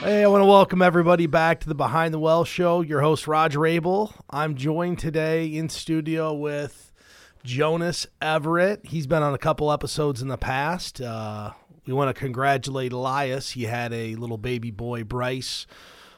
Hey, 0.00 0.24
I 0.24 0.28
want 0.28 0.40
to 0.40 0.46
welcome 0.46 0.80
everybody 0.80 1.26
back 1.26 1.60
to 1.60 1.68
the 1.68 1.74
Behind 1.74 2.14
the 2.14 2.18
Wealth 2.18 2.48
show. 2.48 2.80
Your 2.80 3.02
host, 3.02 3.26
Roger 3.26 3.66
Abel. 3.66 4.14
I'm 4.30 4.54
joined 4.54 4.98
today 4.98 5.54
in 5.54 5.68
studio 5.68 6.32
with 6.32 6.90
Jonas 7.44 8.06
Everett. 8.22 8.86
He's 8.86 9.06
been 9.06 9.22
on 9.22 9.34
a 9.34 9.38
couple 9.38 9.70
episodes 9.70 10.22
in 10.22 10.28
the 10.28 10.38
past. 10.38 11.02
Uh, 11.02 11.50
we 11.84 11.92
want 11.92 12.08
to 12.08 12.18
congratulate 12.18 12.94
Elias. 12.94 13.50
He 13.50 13.64
had 13.64 13.92
a 13.92 14.14
little 14.14 14.38
baby 14.38 14.70
boy, 14.70 15.04
Bryce, 15.04 15.66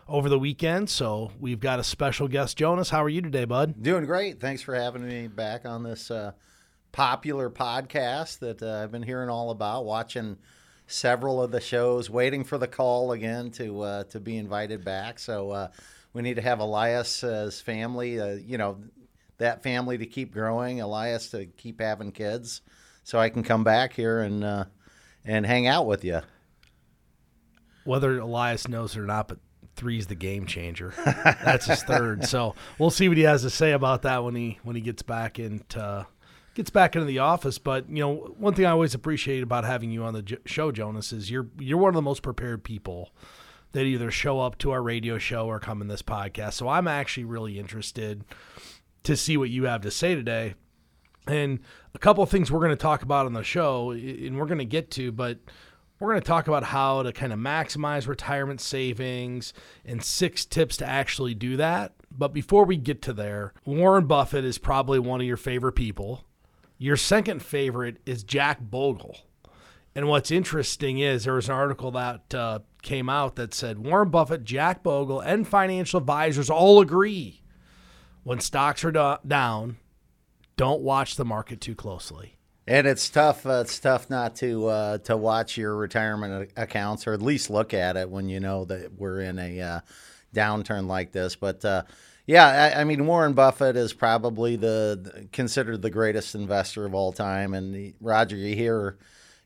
over 0.06 0.28
the 0.28 0.38
weekend. 0.38 0.88
So 0.88 1.32
we've 1.40 1.58
got 1.58 1.80
a 1.80 1.84
special 1.84 2.28
guest, 2.28 2.56
Jonas. 2.56 2.90
How 2.90 3.02
are 3.02 3.08
you 3.08 3.20
today, 3.20 3.46
bud? 3.46 3.82
Doing 3.82 4.04
great. 4.04 4.38
Thanks 4.38 4.62
for 4.62 4.76
having 4.76 5.04
me 5.04 5.26
back 5.26 5.66
on 5.66 5.82
this 5.82 6.08
uh, 6.08 6.32
popular 6.92 7.50
podcast 7.50 8.38
that 8.38 8.62
uh, 8.62 8.80
I've 8.80 8.92
been 8.92 9.02
hearing 9.02 9.28
all 9.28 9.50
about, 9.50 9.84
watching 9.84 10.38
several 10.92 11.42
of 11.42 11.50
the 11.50 11.60
shows, 11.60 12.10
waiting 12.10 12.44
for 12.44 12.58
the 12.58 12.68
call 12.68 13.12
again 13.12 13.50
to 13.52 13.80
uh, 13.82 14.04
to 14.04 14.20
be 14.20 14.36
invited 14.36 14.84
back. 14.84 15.18
So 15.18 15.50
uh, 15.50 15.68
we 16.12 16.22
need 16.22 16.36
to 16.36 16.42
have 16.42 16.60
Elias's 16.60 17.60
family, 17.60 18.20
uh, 18.20 18.34
you 18.34 18.58
know, 18.58 18.78
that 19.38 19.62
family 19.62 19.98
to 19.98 20.06
keep 20.06 20.32
growing, 20.32 20.80
Elias 20.80 21.30
to 21.30 21.46
keep 21.46 21.80
having 21.80 22.12
kids, 22.12 22.60
so 23.04 23.18
I 23.18 23.28
can 23.30 23.42
come 23.42 23.64
back 23.64 23.94
here 23.94 24.20
and 24.20 24.44
uh, 24.44 24.64
and 25.24 25.46
hang 25.46 25.66
out 25.66 25.86
with 25.86 26.04
you. 26.04 26.20
Whether 27.84 28.18
Elias 28.18 28.68
knows 28.68 28.94
it 28.94 29.00
or 29.00 29.06
not, 29.06 29.26
but 29.26 29.38
three's 29.74 30.06
the 30.06 30.14
game 30.14 30.46
changer. 30.46 30.94
That's 31.42 31.66
his 31.66 31.82
third. 31.82 32.24
So 32.24 32.54
we'll 32.78 32.90
see 32.90 33.08
what 33.08 33.16
he 33.16 33.24
has 33.24 33.42
to 33.42 33.50
say 33.50 33.72
about 33.72 34.02
that 34.02 34.22
when 34.22 34.34
he 34.34 34.58
when 34.62 34.76
he 34.76 34.82
gets 34.82 35.02
back 35.02 35.38
into 35.38 36.06
gets 36.54 36.70
back 36.70 36.94
into 36.94 37.06
the 37.06 37.18
office. 37.18 37.58
But 37.58 37.88
you 37.88 38.00
know, 38.00 38.34
one 38.38 38.54
thing 38.54 38.66
I 38.66 38.70
always 38.70 38.94
appreciate 38.94 39.42
about 39.42 39.64
having 39.64 39.90
you 39.90 40.04
on 40.04 40.14
the 40.14 40.38
show, 40.44 40.72
Jonas, 40.72 41.12
is 41.12 41.30
you're 41.30 41.48
you're 41.58 41.78
one 41.78 41.88
of 41.88 41.94
the 41.94 42.02
most 42.02 42.22
prepared 42.22 42.64
people 42.64 43.10
that 43.72 43.84
either 43.84 44.10
show 44.10 44.40
up 44.40 44.58
to 44.58 44.70
our 44.70 44.82
radio 44.82 45.18
show 45.18 45.46
or 45.46 45.58
come 45.58 45.80
in 45.80 45.88
this 45.88 46.02
podcast. 46.02 46.54
So 46.54 46.68
I'm 46.68 46.86
actually 46.86 47.24
really 47.24 47.58
interested 47.58 48.24
to 49.04 49.16
see 49.16 49.36
what 49.36 49.50
you 49.50 49.64
have 49.64 49.80
to 49.82 49.90
say 49.90 50.14
today. 50.14 50.54
And 51.26 51.60
a 51.94 51.98
couple 51.98 52.22
of 52.22 52.30
things 52.30 52.50
we're 52.50 52.58
going 52.58 52.70
to 52.70 52.76
talk 52.76 53.02
about 53.02 53.26
on 53.26 53.32
the 53.32 53.44
show, 53.44 53.92
and 53.92 54.36
we're 54.36 54.46
going 54.46 54.58
to 54.58 54.64
get 54.64 54.90
to, 54.92 55.12
but 55.12 55.38
we're 55.98 56.10
going 56.10 56.20
to 56.20 56.26
talk 56.26 56.48
about 56.48 56.64
how 56.64 57.04
to 57.04 57.12
kind 57.12 57.32
of 57.32 57.38
maximize 57.38 58.08
retirement 58.08 58.60
savings 58.60 59.54
and 59.84 60.02
six 60.02 60.44
tips 60.44 60.76
to 60.78 60.86
actually 60.86 61.34
do 61.34 61.56
that. 61.56 61.92
But 62.10 62.32
before 62.32 62.64
we 62.64 62.76
get 62.76 63.02
to 63.02 63.12
there, 63.12 63.54
Warren 63.64 64.06
Buffett 64.06 64.44
is 64.44 64.58
probably 64.58 64.98
one 64.98 65.20
of 65.20 65.26
your 65.26 65.36
favorite 65.36 65.74
people. 65.74 66.24
Your 66.82 66.96
second 66.96 67.44
favorite 67.44 67.98
is 68.06 68.24
Jack 68.24 68.58
Bogle. 68.60 69.16
And 69.94 70.08
what's 70.08 70.32
interesting 70.32 70.98
is 70.98 71.22
there 71.22 71.34
was 71.34 71.48
an 71.48 71.54
article 71.54 71.92
that 71.92 72.34
uh, 72.34 72.58
came 72.82 73.08
out 73.08 73.36
that 73.36 73.54
said 73.54 73.86
Warren 73.86 74.10
Buffett, 74.10 74.42
Jack 74.42 74.82
Bogle, 74.82 75.20
and 75.20 75.46
financial 75.46 75.98
advisors 75.98 76.50
all 76.50 76.80
agree 76.80 77.40
when 78.24 78.40
stocks 78.40 78.84
are 78.84 78.90
do- 78.90 79.28
down, 79.28 79.76
don't 80.56 80.80
watch 80.80 81.14
the 81.14 81.24
market 81.24 81.60
too 81.60 81.76
closely. 81.76 82.36
And 82.66 82.84
it's 82.84 83.08
tough. 83.08 83.46
Uh, 83.46 83.60
it's 83.60 83.78
tough 83.78 84.10
not 84.10 84.34
to 84.36 84.66
uh, 84.66 84.98
to 84.98 85.16
watch 85.16 85.56
your 85.56 85.76
retirement 85.76 86.50
accounts, 86.56 87.06
or 87.06 87.12
at 87.12 87.22
least 87.22 87.48
look 87.48 87.72
at 87.74 87.96
it 87.96 88.10
when 88.10 88.28
you 88.28 88.40
know 88.40 88.64
that 88.64 88.94
we're 88.98 89.20
in 89.20 89.38
a 89.38 89.60
uh, 89.60 89.80
downturn 90.34 90.88
like 90.88 91.12
this. 91.12 91.36
But 91.36 91.64
uh, 91.64 91.84
yeah, 92.26 92.72
I, 92.74 92.80
I, 92.80 92.84
mean 92.84 93.06
Warren 93.06 93.32
Buffett 93.32 93.76
is 93.76 93.92
probably 93.92 94.56
the 94.56 95.28
considered 95.32 95.82
the 95.82 95.90
greatest 95.90 96.34
investor 96.34 96.86
of 96.86 96.94
all 96.94 97.12
time, 97.12 97.54
and 97.54 97.94
Roger, 98.00 98.36
you 98.36 98.54
hear. 98.54 98.98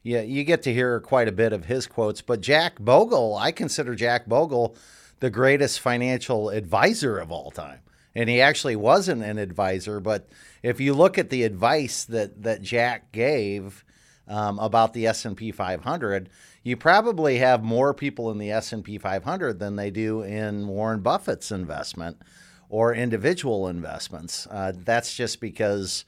Yeah, 0.02 0.20
you 0.20 0.44
get 0.44 0.62
to 0.62 0.72
hear 0.72 1.00
quite 1.00 1.26
a 1.26 1.32
bit 1.32 1.52
of 1.52 1.64
his 1.64 1.88
quotes, 1.88 2.22
but 2.22 2.40
Jack 2.40 2.78
Bogle, 2.78 3.34
I 3.36 3.50
consider 3.50 3.96
Jack 3.96 4.26
Bogle 4.26 4.76
the 5.18 5.30
greatest 5.30 5.80
financial 5.80 6.48
advisor 6.48 7.18
of 7.18 7.32
all 7.32 7.50
time 7.50 7.80
and 8.16 8.30
he 8.30 8.40
actually 8.40 8.74
wasn't 8.74 9.22
an 9.22 9.36
advisor. 9.36 10.00
But 10.00 10.26
if 10.62 10.80
you 10.80 10.94
look 10.94 11.18
at 11.18 11.28
the 11.28 11.44
advice 11.44 12.04
that 12.06 12.42
that 12.42 12.62
Jack 12.62 13.12
gave 13.12 13.84
um, 14.26 14.58
about 14.58 14.94
the 14.94 15.06
S 15.06 15.26
and 15.26 15.36
P 15.36 15.52
500, 15.52 16.30
you 16.64 16.76
probably 16.76 17.36
have 17.38 17.62
more 17.62 17.92
people 17.92 18.30
in 18.30 18.38
the 18.38 18.50
S 18.50 18.72
and 18.72 18.82
P 18.82 18.96
500 18.96 19.58
than 19.58 19.76
they 19.76 19.90
do 19.90 20.22
in 20.22 20.66
Warren 20.66 21.00
Buffett's 21.00 21.52
investment 21.52 22.16
or 22.76 22.94
individual 22.94 23.68
investments. 23.68 24.46
Uh, 24.50 24.70
that's 24.84 25.16
just 25.16 25.40
because 25.40 26.04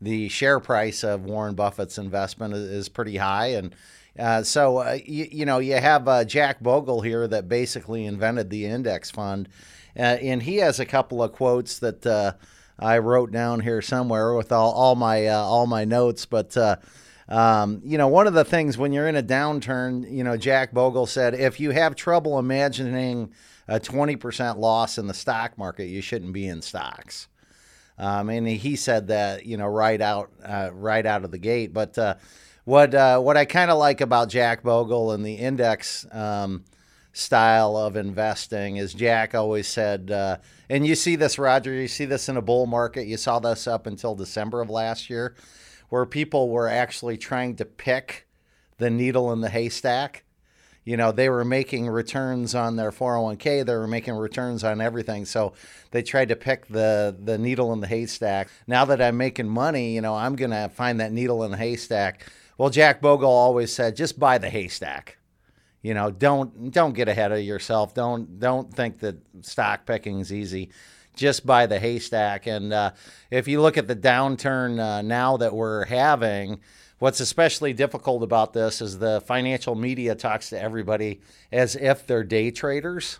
the 0.00 0.28
share 0.28 0.60
price 0.60 1.02
of 1.02 1.24
Warren 1.24 1.56
Buffett's 1.56 1.98
investment 1.98 2.54
is, 2.54 2.88
pretty 2.88 3.16
high 3.16 3.48
and. 3.48 3.74
Uh, 4.18 4.42
so 4.42 4.76
uh, 4.76 4.98
you, 5.06 5.26
you, 5.32 5.46
know 5.46 5.58
you 5.58 5.74
have 5.74 6.06
uh, 6.06 6.22
Jack 6.22 6.60
Bogle 6.60 7.00
here 7.00 7.26
that 7.26 7.48
basically 7.48 8.04
invented 8.04 8.50
the 8.50 8.66
index 8.66 9.10
fund, 9.10 9.48
uh, 9.98 10.02
and 10.02 10.42
he 10.42 10.58
has 10.58 10.78
a 10.78 10.84
couple 10.84 11.22
of 11.22 11.32
quotes 11.32 11.78
that 11.78 12.06
uh, 12.06 12.32
I 12.78 12.98
wrote 12.98 13.32
down 13.32 13.60
here 13.60 13.80
somewhere 13.80 14.34
with 14.34 14.52
all, 14.52 14.70
all 14.72 14.96
my 14.96 15.28
uh, 15.28 15.38
all 15.38 15.66
my 15.66 15.86
notes. 15.86 16.26
But 16.26 16.54
um, 17.26 17.80
you 17.86 17.96
know, 17.96 18.08
one 18.08 18.26
of 18.26 18.34
the 18.34 18.44
things 18.44 18.76
when 18.76 18.92
you're 18.92 19.08
in 19.08 19.16
a 19.16 19.22
downturn, 19.22 20.12
you 20.12 20.22
know, 20.22 20.36
Jack 20.36 20.72
Bogle 20.72 21.06
said, 21.06 21.32
if 21.32 21.58
you 21.58 21.70
have 21.70 21.96
trouble 21.96 22.38
imagining 22.38 23.32
a 23.68 23.80
20% 23.80 24.58
loss 24.58 24.98
in 24.98 25.06
the 25.06 25.14
stock 25.14 25.56
market, 25.56 25.86
you 25.86 26.00
shouldn't 26.00 26.32
be 26.32 26.46
in 26.46 26.62
stocks. 26.62 27.28
Um, 27.98 28.30
and 28.30 28.48
he 28.48 28.76
said 28.76 29.08
that 29.08 29.46
you 29.46 29.56
know 29.56 29.66
right 29.66 30.00
out 30.00 30.30
uh, 30.44 30.70
right 30.72 31.04
out 31.04 31.24
of 31.24 31.30
the 31.30 31.38
gate. 31.38 31.72
But 31.72 31.96
uh, 31.98 32.16
what 32.64 32.92
what 33.22 33.36
I 33.36 33.44
kind 33.44 33.70
of 33.70 33.78
like 33.78 34.00
about 34.00 34.28
Jack 34.28 34.62
Bogle 34.62 35.12
and 35.12 35.24
the 35.24 35.34
index. 35.34 36.06
Um, 36.10 36.64
style 37.12 37.76
of 37.76 37.96
investing. 37.96 38.76
is 38.76 38.94
Jack 38.94 39.34
always 39.34 39.68
said, 39.68 40.10
uh, 40.10 40.38
and 40.68 40.86
you 40.86 40.94
see 40.94 41.16
this, 41.16 41.38
Roger, 41.38 41.72
you 41.72 41.88
see 41.88 42.04
this 42.04 42.28
in 42.28 42.36
a 42.36 42.42
bull 42.42 42.66
market. 42.66 43.06
You 43.06 43.16
saw 43.16 43.38
this 43.38 43.66
up 43.66 43.86
until 43.86 44.14
December 44.14 44.60
of 44.60 44.70
last 44.70 45.10
year, 45.10 45.34
where 45.90 46.06
people 46.06 46.48
were 46.48 46.68
actually 46.68 47.18
trying 47.18 47.56
to 47.56 47.64
pick 47.64 48.26
the 48.78 48.90
needle 48.90 49.32
in 49.32 49.40
the 49.40 49.50
haystack. 49.50 50.24
You 50.84 50.96
know, 50.96 51.12
they 51.12 51.28
were 51.28 51.44
making 51.44 51.88
returns 51.88 52.54
on 52.54 52.76
their 52.76 52.90
401k, 52.90 53.64
they 53.64 53.74
were 53.74 53.86
making 53.86 54.14
returns 54.14 54.64
on 54.64 54.80
everything. 54.80 55.24
So 55.24 55.52
they 55.92 56.02
tried 56.02 56.28
to 56.30 56.36
pick 56.36 56.66
the, 56.66 57.16
the 57.18 57.38
needle 57.38 57.72
in 57.72 57.80
the 57.80 57.86
haystack. 57.86 58.48
Now 58.66 58.84
that 58.86 59.00
I'm 59.00 59.16
making 59.16 59.48
money, 59.48 59.94
you 59.94 60.00
know, 60.00 60.14
I'm 60.14 60.34
going 60.34 60.50
to 60.50 60.68
find 60.68 60.98
that 61.00 61.12
needle 61.12 61.44
in 61.44 61.52
the 61.52 61.56
haystack. 61.56 62.26
Well, 62.58 62.70
Jack 62.70 63.00
Bogle 63.00 63.30
always 63.30 63.72
said, 63.72 63.96
just 63.96 64.18
buy 64.18 64.38
the 64.38 64.50
haystack 64.50 65.18
you 65.82 65.94
know, 65.94 66.10
don't 66.10 66.70
don't 66.70 66.94
get 66.94 67.08
ahead 67.08 67.32
of 67.32 67.40
yourself. 67.40 67.92
Don't 67.92 68.38
don't 68.38 68.72
think 68.72 69.00
that 69.00 69.16
stock 69.44 69.84
picking 69.84 70.20
is 70.20 70.32
easy. 70.32 70.70
Just 71.16 71.44
buy 71.44 71.66
the 71.66 71.78
haystack. 71.78 72.46
And 72.46 72.72
uh, 72.72 72.92
if 73.30 73.46
you 73.48 73.60
look 73.60 73.76
at 73.76 73.88
the 73.88 73.96
downturn 73.96 74.78
uh, 74.80 75.02
now 75.02 75.36
that 75.36 75.52
we're 75.52 75.84
having, 75.84 76.60
what's 77.02 77.18
especially 77.18 77.72
difficult 77.72 78.22
about 78.22 78.52
this 78.52 78.80
is 78.80 79.00
the 79.00 79.20
financial 79.22 79.74
media 79.74 80.14
talks 80.14 80.50
to 80.50 80.60
everybody 80.60 81.20
as 81.50 81.74
if 81.74 82.06
they're 82.06 82.22
day 82.22 82.48
traders, 82.52 83.18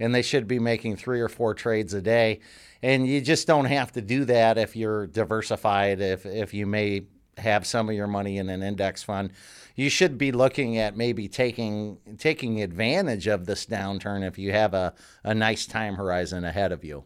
and 0.00 0.14
they 0.14 0.22
should 0.22 0.48
be 0.48 0.58
making 0.58 0.96
three 0.96 1.20
or 1.20 1.28
four 1.28 1.52
trades 1.52 1.92
a 1.92 2.00
day. 2.00 2.40
And 2.82 3.06
you 3.06 3.20
just 3.20 3.46
don't 3.46 3.66
have 3.66 3.92
to 3.92 4.00
do 4.00 4.24
that 4.24 4.56
if 4.56 4.76
you're 4.76 5.06
diversified. 5.06 6.00
If 6.00 6.24
if 6.24 6.54
you 6.54 6.66
may 6.66 7.02
have 7.36 7.66
some 7.66 7.90
of 7.90 7.94
your 7.94 8.06
money 8.06 8.38
in 8.38 8.48
an 8.48 8.62
index 8.62 9.02
fund 9.02 9.32
you 9.76 9.88
should 9.88 10.18
be 10.18 10.32
looking 10.32 10.76
at 10.76 10.96
maybe 10.96 11.28
taking 11.28 11.98
taking 12.18 12.62
advantage 12.62 13.28
of 13.28 13.46
this 13.46 13.64
downturn 13.64 14.26
if 14.26 14.36
you 14.36 14.50
have 14.50 14.74
a, 14.74 14.92
a 15.22 15.32
nice 15.32 15.66
time 15.66 15.94
horizon 15.94 16.44
ahead 16.44 16.72
of 16.72 16.82
you. 16.82 17.04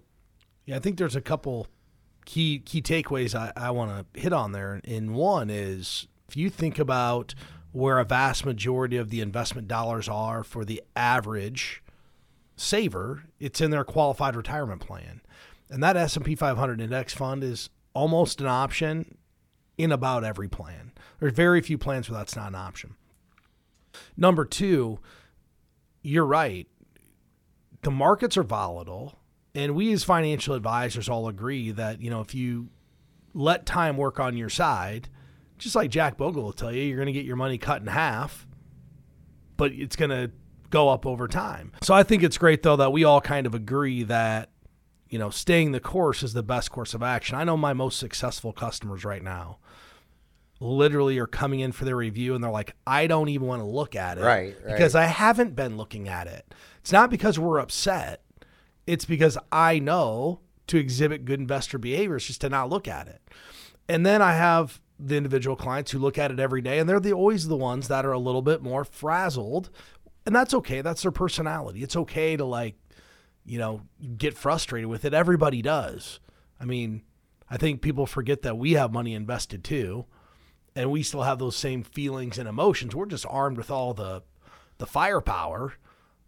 Yeah, 0.65 0.77
I 0.77 0.79
think 0.79 0.97
there's 0.97 1.15
a 1.15 1.21
couple 1.21 1.67
key 2.25 2.61
key 2.61 2.81
takeaways 2.81 3.35
I, 3.35 3.53
I 3.55 3.73
want 3.73 4.15
to 4.15 4.19
hit 4.19 4.33
on 4.33 4.53
there. 4.53 4.81
And 4.85 5.15
one 5.15 5.51
is 5.51 6.09
if 6.33 6.37
you 6.39 6.49
think 6.49 6.79
about 6.79 7.35
where 7.73 7.99
a 7.99 8.07
vast 8.07 8.47
majority 8.47 8.97
of 8.97 9.11
the 9.11 9.21
investment 9.21 9.69
dollars 9.69 10.09
are 10.09 10.43
for 10.43 10.65
the 10.65 10.83
average 10.97 11.83
saver, 12.57 13.25
it's 13.39 13.61
in 13.61 13.71
their 13.71 13.85
qualified 13.85 14.35
retirement 14.35 14.81
plan. 14.81 15.21
And 15.69 15.83
that 15.83 15.95
S&P 15.95 16.35
500 16.35 16.81
index 16.81 17.13
fund 17.13 17.45
is 17.45 17.69
almost 17.93 18.41
an 18.41 18.47
option 18.47 19.19
in 19.77 19.93
about 19.93 20.25
every 20.25 20.49
plan. 20.49 20.93
There's 21.21 21.35
very 21.35 21.61
few 21.61 21.77
plans 21.77 22.09
where 22.09 22.19
that's 22.19 22.35
not 22.35 22.49
an 22.49 22.55
option. 22.55 22.95
Number 24.17 24.47
two, 24.47 25.01
you're 26.01 26.25
right. 26.25 26.67
The 27.83 27.91
markets 27.91 28.39
are 28.39 28.43
volatile, 28.43 29.19
and 29.55 29.75
we 29.75 29.93
as 29.93 30.03
financial 30.03 30.55
advisors 30.55 31.11
all 31.11 31.29
agree 31.29 31.73
that 31.73 32.01
you 32.01 32.09
know 32.09 32.23
if 32.23 32.35
you 32.35 32.69
let 33.35 33.67
time 33.67 33.99
work 33.99 34.19
on 34.19 34.39
your 34.39 34.49
side, 34.49 35.11
just 35.63 35.77
like 35.77 35.91
Jack 35.91 36.17
Bogle 36.17 36.43
will 36.43 36.53
tell 36.53 36.73
you, 36.73 36.83
you're 36.83 36.97
going 36.97 37.07
to 37.07 37.13
get 37.13 37.25
your 37.25 37.37
money 37.37 37.59
cut 37.59 37.81
in 37.81 37.87
half, 37.87 38.47
but 39.57 39.73
it's 39.73 39.97
going 39.97 40.11
to 40.11 40.31
go 40.71 40.89
up 40.89 41.07
over 41.07 41.29
time. 41.29 41.73
So 41.83 41.95
I 41.95 42.03
think 42.03 42.23
it's 42.23 42.39
great 42.39 42.63
though 42.63 42.77
that 42.77 42.93
we 42.93 43.05
all 43.05 43.21
kind 43.21 43.47
of 43.47 43.55
agree 43.55 44.03
that 44.05 44.51
you 45.09 45.19
know 45.19 45.31
staying 45.31 45.73
the 45.73 45.81
course 45.81 46.23
is 46.23 46.33
the 46.33 46.43
best 46.43 46.71
course 46.71 46.95
of 46.95 47.03
action. 47.03 47.37
I 47.37 47.45
know 47.45 47.57
my 47.57 47.73
most 47.73 47.99
successful 47.99 48.53
customers 48.53 49.05
right 49.05 49.23
now 49.23 49.59
literally 50.63 51.19
are 51.19 51.27
coming 51.27 51.61
in 51.61 51.73
for 51.73 51.85
their 51.85 51.97
review 51.97 52.35
and 52.35 52.43
they're 52.43 52.51
like, 52.51 52.75
I 52.87 53.07
don't 53.07 53.29
even 53.29 53.47
want 53.47 53.61
to 53.61 53.67
look 53.67 53.97
at 53.97 54.19
it. 54.19 54.23
Right, 54.23 54.57
right. 54.65 54.73
Because 54.73 54.95
I 54.95 55.05
haven't 55.05 55.57
been 55.57 55.77
looking 55.77 56.09
at 56.09 56.27
it. 56.27 56.55
It's 56.81 56.93
not 56.93 57.11
because 57.11 57.39
we're 57.39 57.59
upset. 57.59 58.23
It's 58.87 59.05
because 59.05 59.37
I 59.51 59.79
know 59.79 60.41
to 60.69 60.79
exhibit 60.79 61.25
good 61.25 61.41
investor 61.41 61.79
behavior 61.79 62.17
is 62.17 62.27
just 62.27 62.41
to 62.43 62.49
not 62.49 62.71
look 62.71 62.89
at 62.89 63.09
it. 63.09 63.21
And 63.89 64.07
then 64.07 64.23
I 64.23 64.35
have 64.35 64.81
the 64.99 65.17
individual 65.17 65.57
clients 65.57 65.91
who 65.91 65.99
look 65.99 66.19
at 66.19 66.31
it 66.31 66.41
every 66.41 66.61
day 66.61 66.79
and 66.79 66.89
they're 66.89 67.01
the 67.01 67.13
always 67.13 67.49
the 67.49 67.57
ones 67.57 67.89
that 67.89 68.07
are 68.07 68.13
a 68.13 68.19
little 68.19 68.43
bit 68.43 68.63
more 68.63 68.85
frazzled. 68.85 69.71
And 70.25 70.35
that's 70.35 70.55
okay. 70.55 70.83
That's 70.83 71.03
their 71.03 71.11
personality. 71.11 71.83
It's 71.83 71.97
okay 71.97 72.37
to 72.37 72.45
like, 72.45 72.77
you 73.45 73.59
know, 73.59 73.83
get 74.17 74.35
frustrated 74.35 74.89
with 74.89 75.05
it. 75.05 75.15
Everybody 75.15 75.63
does. 75.63 76.21
I 76.61 76.65
mean, 76.65 77.03
I 77.51 77.57
think 77.57 77.83
people 77.83 78.07
forget 78.07 78.43
that 78.43 78.57
we 78.57 78.73
have 78.73 78.93
money 78.93 79.15
invested 79.15 79.65
too 79.65 80.07
and 80.75 80.91
we 80.91 81.03
still 81.03 81.23
have 81.23 81.39
those 81.39 81.57
same 81.57 81.83
feelings 81.83 82.39
and 82.39 82.49
emotions. 82.49 82.95
We're 82.95 83.07
just 83.07 83.27
armed 83.29 83.59
with 83.59 83.71
all 83.71 83.95
the 83.95 84.23
the 84.79 84.87
firepower 84.87 85.75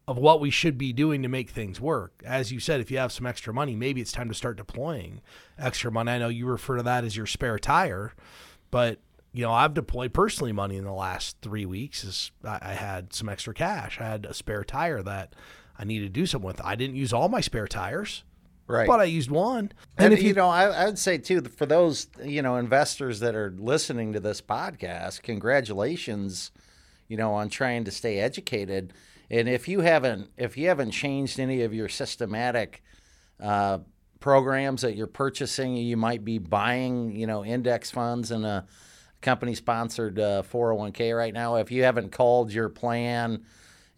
of 0.06 0.18
what 0.18 0.40
we 0.40 0.50
should 0.50 0.76
be 0.76 0.92
doing 0.92 1.22
to 1.22 1.28
make 1.28 1.50
things 1.50 1.80
work. 1.80 2.22
As 2.24 2.52
you 2.52 2.60
said, 2.60 2.80
if 2.80 2.90
you 2.90 2.98
have 2.98 3.10
some 3.10 3.26
extra 3.26 3.54
money, 3.54 3.74
maybe 3.74 4.00
it's 4.00 4.12
time 4.12 4.28
to 4.28 4.34
start 4.34 4.58
deploying 4.58 5.22
extra 5.58 5.90
money. 5.90 6.12
I 6.12 6.18
know 6.18 6.28
you 6.28 6.46
refer 6.46 6.76
to 6.76 6.82
that 6.82 7.04
as 7.04 7.16
your 7.16 7.26
spare 7.26 7.58
tire, 7.58 8.12
but 8.74 8.98
you 9.32 9.42
know 9.42 9.52
I've 9.52 9.72
deployed 9.72 10.12
personally 10.12 10.50
money 10.50 10.76
in 10.76 10.82
the 10.82 10.92
last 10.92 11.36
three 11.40 11.64
weeks. 11.64 12.04
As 12.04 12.32
I 12.42 12.72
had 12.72 13.12
some 13.12 13.28
extra 13.28 13.54
cash, 13.54 14.00
I 14.00 14.04
had 14.04 14.26
a 14.26 14.34
spare 14.34 14.64
tire 14.64 15.00
that 15.04 15.36
I 15.78 15.84
needed 15.84 16.06
to 16.06 16.20
do 16.20 16.26
something 16.26 16.44
with. 16.44 16.60
I 16.60 16.74
didn't 16.74 16.96
use 16.96 17.12
all 17.12 17.28
my 17.28 17.40
spare 17.40 17.68
tires. 17.68 18.24
Right. 18.66 18.88
But 18.88 18.98
I 18.98 19.04
used 19.04 19.30
one. 19.30 19.70
And, 19.96 20.06
and 20.06 20.14
if 20.14 20.22
you, 20.22 20.30
you 20.30 20.34
know, 20.34 20.48
I, 20.48 20.64
I, 20.64 20.86
would 20.86 20.98
say 20.98 21.18
too, 21.18 21.42
for 21.42 21.66
those 21.66 22.08
you 22.24 22.42
know 22.42 22.56
investors 22.56 23.20
that 23.20 23.36
are 23.36 23.54
listening 23.56 24.12
to 24.14 24.18
this 24.20 24.40
podcast, 24.40 25.22
congratulations, 25.22 26.50
you 27.06 27.16
know, 27.16 27.32
on 27.32 27.50
trying 27.50 27.84
to 27.84 27.92
stay 27.92 28.18
educated. 28.18 28.92
And 29.30 29.48
if 29.48 29.68
you 29.68 29.82
haven't, 29.82 30.30
if 30.36 30.56
you 30.56 30.66
haven't 30.66 30.90
changed 30.90 31.38
any 31.38 31.62
of 31.62 31.72
your 31.72 31.88
systematic 31.88 32.82
uh, 33.38 33.78
programs 34.24 34.80
that 34.80 34.96
you're 34.96 35.06
purchasing, 35.06 35.76
you 35.76 35.98
might 35.98 36.24
be 36.24 36.38
buying, 36.38 37.14
you 37.14 37.26
know, 37.26 37.44
index 37.44 37.90
funds 37.90 38.30
and 38.30 38.46
a 38.46 38.64
company 39.20 39.54
sponsored 39.54 40.18
uh, 40.18 40.42
401k 40.50 41.14
right 41.14 41.34
now. 41.34 41.56
If 41.56 41.70
you 41.70 41.82
haven't 41.82 42.10
called 42.10 42.50
your 42.50 42.70
plan 42.70 43.44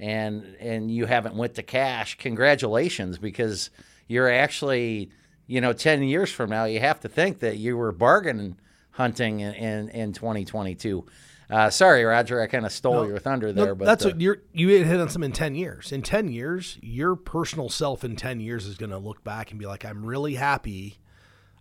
and 0.01 0.57
and 0.59 0.91
you 0.91 1.07
haven't 1.07 1.37
went 1.37 1.55
to 1.55 1.63
cash, 1.63 2.19
congratulations 2.19 3.19
because 3.19 3.71
you're 4.09 4.29
actually, 4.29 5.11
you 5.47 5.61
know, 5.61 5.73
10 5.73 6.03
years 6.03 6.33
from 6.33 6.51
now, 6.51 6.65
you 6.65 6.81
have 6.81 6.99
to 7.03 7.09
think 7.09 7.39
that 7.39 7.59
you 7.59 7.77
were 7.77 7.93
bargain 7.93 8.59
hunting 8.91 9.39
in, 9.39 9.55
in, 9.55 9.89
in 9.91 10.13
2022. 10.13 11.07
Uh, 11.49 11.71
sorry, 11.71 12.05
Roger, 12.05 12.41
I 12.41 12.49
kind 12.49 12.67
of 12.67 12.73
stole 12.73 13.03
no, 13.03 13.05
your 13.05 13.19
thunder 13.19 13.53
there, 13.53 13.67
no, 13.67 13.75
but 13.75 13.85
that's 13.85 14.05
uh, 14.05 14.09
what 14.09 14.21
you're 14.21 14.39
you 14.53 14.69
hit 14.69 15.01
on 15.01 15.09
some 15.09 15.23
in 15.23 15.33
ten 15.33 15.55
years. 15.55 15.93
In 15.93 16.03
ten 16.03 16.29
years, 16.29 16.79
your 16.83 17.15
personal 17.15 17.69
self 17.69 18.03
in 18.03 18.17
ten 18.17 18.41
years 18.41 18.67
is 18.67 18.77
going 18.77 18.91
to 18.91 18.99
look 18.99 19.23
back 19.23 19.51
and 19.51 19.61
be 19.61 19.67
like, 19.67 19.85
"I'm 19.85 20.05
really 20.05 20.35
happy. 20.35 20.99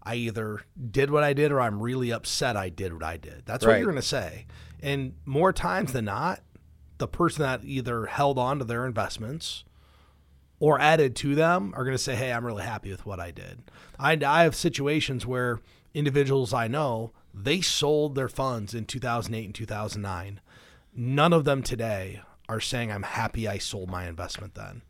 I 0.02 0.16
either 0.16 0.62
did 0.92 1.12
what 1.12 1.24
I 1.24 1.34
did, 1.34 1.52
or 1.52 1.62
I'm 1.62 1.82
really 1.82 2.12
upset 2.12 2.58
I 2.58 2.70
did 2.70 2.94
what 2.94 3.04
I 3.04 3.18
did." 3.18 3.44
That's 3.46 3.64
right. 3.64 3.74
what 3.74 3.78
you're 3.78 3.86
going 3.86 3.96
to 3.98 4.02
say. 4.02 4.48
And 4.82 5.14
more 5.24 5.54
times 5.54 5.94
than 5.94 6.06
not, 6.06 6.42
the 6.98 7.08
person 7.08 7.44
that 7.44 7.62
either 7.64 8.08
held 8.08 8.40
on 8.40 8.58
to 8.60 8.66
their 8.66 8.88
investments 8.88 9.66
or 10.60 10.80
added 10.80 11.16
to 11.18 11.36
them 11.36 11.74
are 11.76 11.84
going 11.84 11.96
to 11.96 12.02
say, 12.04 12.16
"Hey, 12.16 12.34
I'm 12.34 12.46
really 12.46 12.64
happy 12.64 12.90
with 12.90 13.06
what 13.06 13.20
I 13.20 13.30
did." 13.30 13.70
I, 14.00 14.18
I 14.26 14.44
have 14.44 14.56
situations 14.56 15.28
where 15.28 15.60
individuals 15.94 16.54
I 16.54 16.68
know 16.68 17.12
they 17.36 17.62
sold 17.62 18.16
their 18.16 18.30
funds 18.30 18.74
in 18.74 18.86
2008 18.86 19.46
and 19.46 19.56
2009. 19.56 20.40
None 20.96 21.34
of 21.34 21.44
them 21.44 21.62
today 21.62 22.22
are 22.48 22.62
saying, 22.62 22.92
"I'm 22.92 23.04
happy 23.04 23.48
I 23.48 23.58
sold 23.58 23.90
my 23.90 24.08
investment 24.08 24.56
then." 24.56 24.82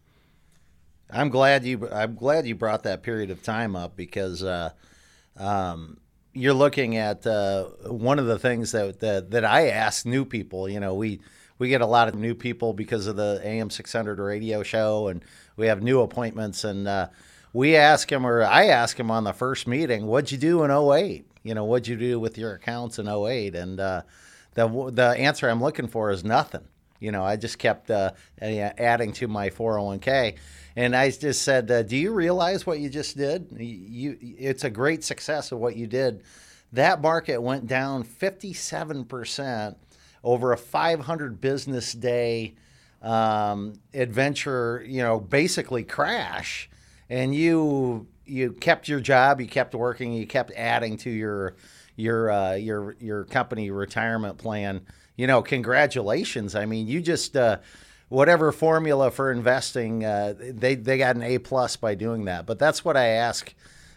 I'm 1.10 1.30
glad 1.30 1.66
you. 1.66 1.90
I'm 1.92 2.16
glad 2.16 2.46
you 2.46 2.56
brought 2.56 2.84
that 2.84 3.04
period 3.04 3.32
of 3.32 3.42
time 3.42 3.76
up 3.76 3.96
because 3.96 4.44
uh, 4.44 4.72
um, 5.38 5.98
you're 6.34 6.54
looking 6.54 6.98
at 6.98 7.26
uh, 7.26 7.66
one 7.88 8.20
of 8.20 8.26
the 8.26 8.40
things 8.40 8.72
that, 8.72 9.00
that 9.00 9.32
that 9.32 9.46
I 9.46 9.70
ask 9.70 10.06
new 10.06 10.26
people. 10.26 10.70
You 10.70 10.80
know, 10.80 10.94
we 10.94 11.22
we 11.58 11.70
get 11.70 11.82
a 11.82 11.86
lot 11.88 12.08
of 12.08 12.16
new 12.16 12.36
people 12.36 12.74
because 12.74 13.08
of 13.08 13.16
the 13.16 13.40
AM 13.44 13.70
600 13.70 14.20
radio 14.20 14.62
show, 14.62 15.08
and 15.08 15.24
we 15.56 15.68
have 15.68 15.82
new 15.82 16.02
appointments. 16.02 16.64
And 16.64 16.88
uh, 16.88 17.08
we 17.54 17.76
ask 17.76 18.10
them, 18.10 18.26
or 18.26 18.44
I 18.44 18.66
ask 18.66 18.98
them 18.98 19.10
on 19.10 19.24
the 19.24 19.34
first 19.34 19.68
meeting, 19.68 20.08
"What'd 20.08 20.32
you 20.32 20.38
do 20.38 20.64
in 20.64 20.72
08? 20.72 21.26
You 21.46 21.54
know, 21.54 21.64
what'd 21.64 21.88
you 21.88 21.96
do 21.96 22.20
with 22.20 22.40
your 22.40 22.56
accounts 22.56 22.98
in 22.98 23.08
08? 23.08 23.54
And 23.54 23.80
uh, 23.80 24.02
the 24.56 24.68
the 24.92 25.10
answer 25.10 25.48
I'm 25.48 25.62
looking 25.62 25.88
for 25.88 26.10
is 26.10 26.24
nothing. 26.24 26.68
You 27.00 27.12
know, 27.12 27.24
I 27.24 27.36
just 27.36 27.60
kept 27.60 27.92
uh, 27.92 28.14
adding 28.42 29.14
to 29.14 29.28
my 29.28 29.52
401k, 29.52 30.38
and 30.76 30.96
I 30.96 31.12
just 31.12 31.44
said, 31.44 31.70
uh, 31.70 31.84
"Do 31.84 31.96
you 31.96 32.14
realize 32.14 32.66
what 32.66 32.80
you 32.80 32.90
just 32.90 33.16
did? 33.16 33.48
You, 33.60 34.18
it's 34.22 34.64
a 34.64 34.72
great 34.72 35.04
success 35.04 35.52
of 35.52 35.60
what 35.60 35.76
you 35.76 35.86
did." 35.86 36.24
That 36.74 37.00
market 37.00 37.40
went 37.40 37.68
down 37.68 38.04
57 38.04 39.06
percent 39.06 39.78
over 40.24 40.52
a 40.52 40.58
500 40.58 41.40
business 41.40 41.94
day 41.94 42.56
um, 43.04 43.74
adventure, 43.94 44.84
you 44.88 45.04
know, 45.04 45.20
basically 45.20 45.84
crash, 45.84 46.72
and 47.08 47.36
you 47.36 48.08
you 48.26 48.52
kept 48.54 48.88
your 48.88 49.00
job, 49.00 49.40
you 49.42 49.48
kept 49.48 49.76
working, 49.76 50.14
you 50.14 50.28
kept 50.28 50.52
adding 50.56 50.98
to 50.98 51.10
your 51.10 51.56
your 51.96 52.32
uh, 52.32 52.54
your 52.54 52.96
your 53.00 53.24
company 53.26 53.72
retirement 53.72 54.38
plan. 54.38 54.82
You 55.16 55.28
know, 55.28 55.42
congratulations. 55.42 56.56
I 56.56 56.66
mean, 56.66 56.88
you 56.88 57.02
just 57.02 57.38
uh, 57.38 57.60
whatever 58.10 58.52
formula 58.52 59.12
for 59.12 59.32
investing, 59.32 60.04
uh, 60.04 60.34
they 60.38 60.76
they 60.76 60.98
got 60.98 61.16
an 61.16 61.24
A 61.24 61.40
plus 61.40 61.76
by 61.76 61.96
doing 61.96 62.26
that. 62.26 62.46
But 62.46 62.60
that's 62.60 62.84
what 62.84 62.98
I 62.98 63.08
ask 63.08 63.54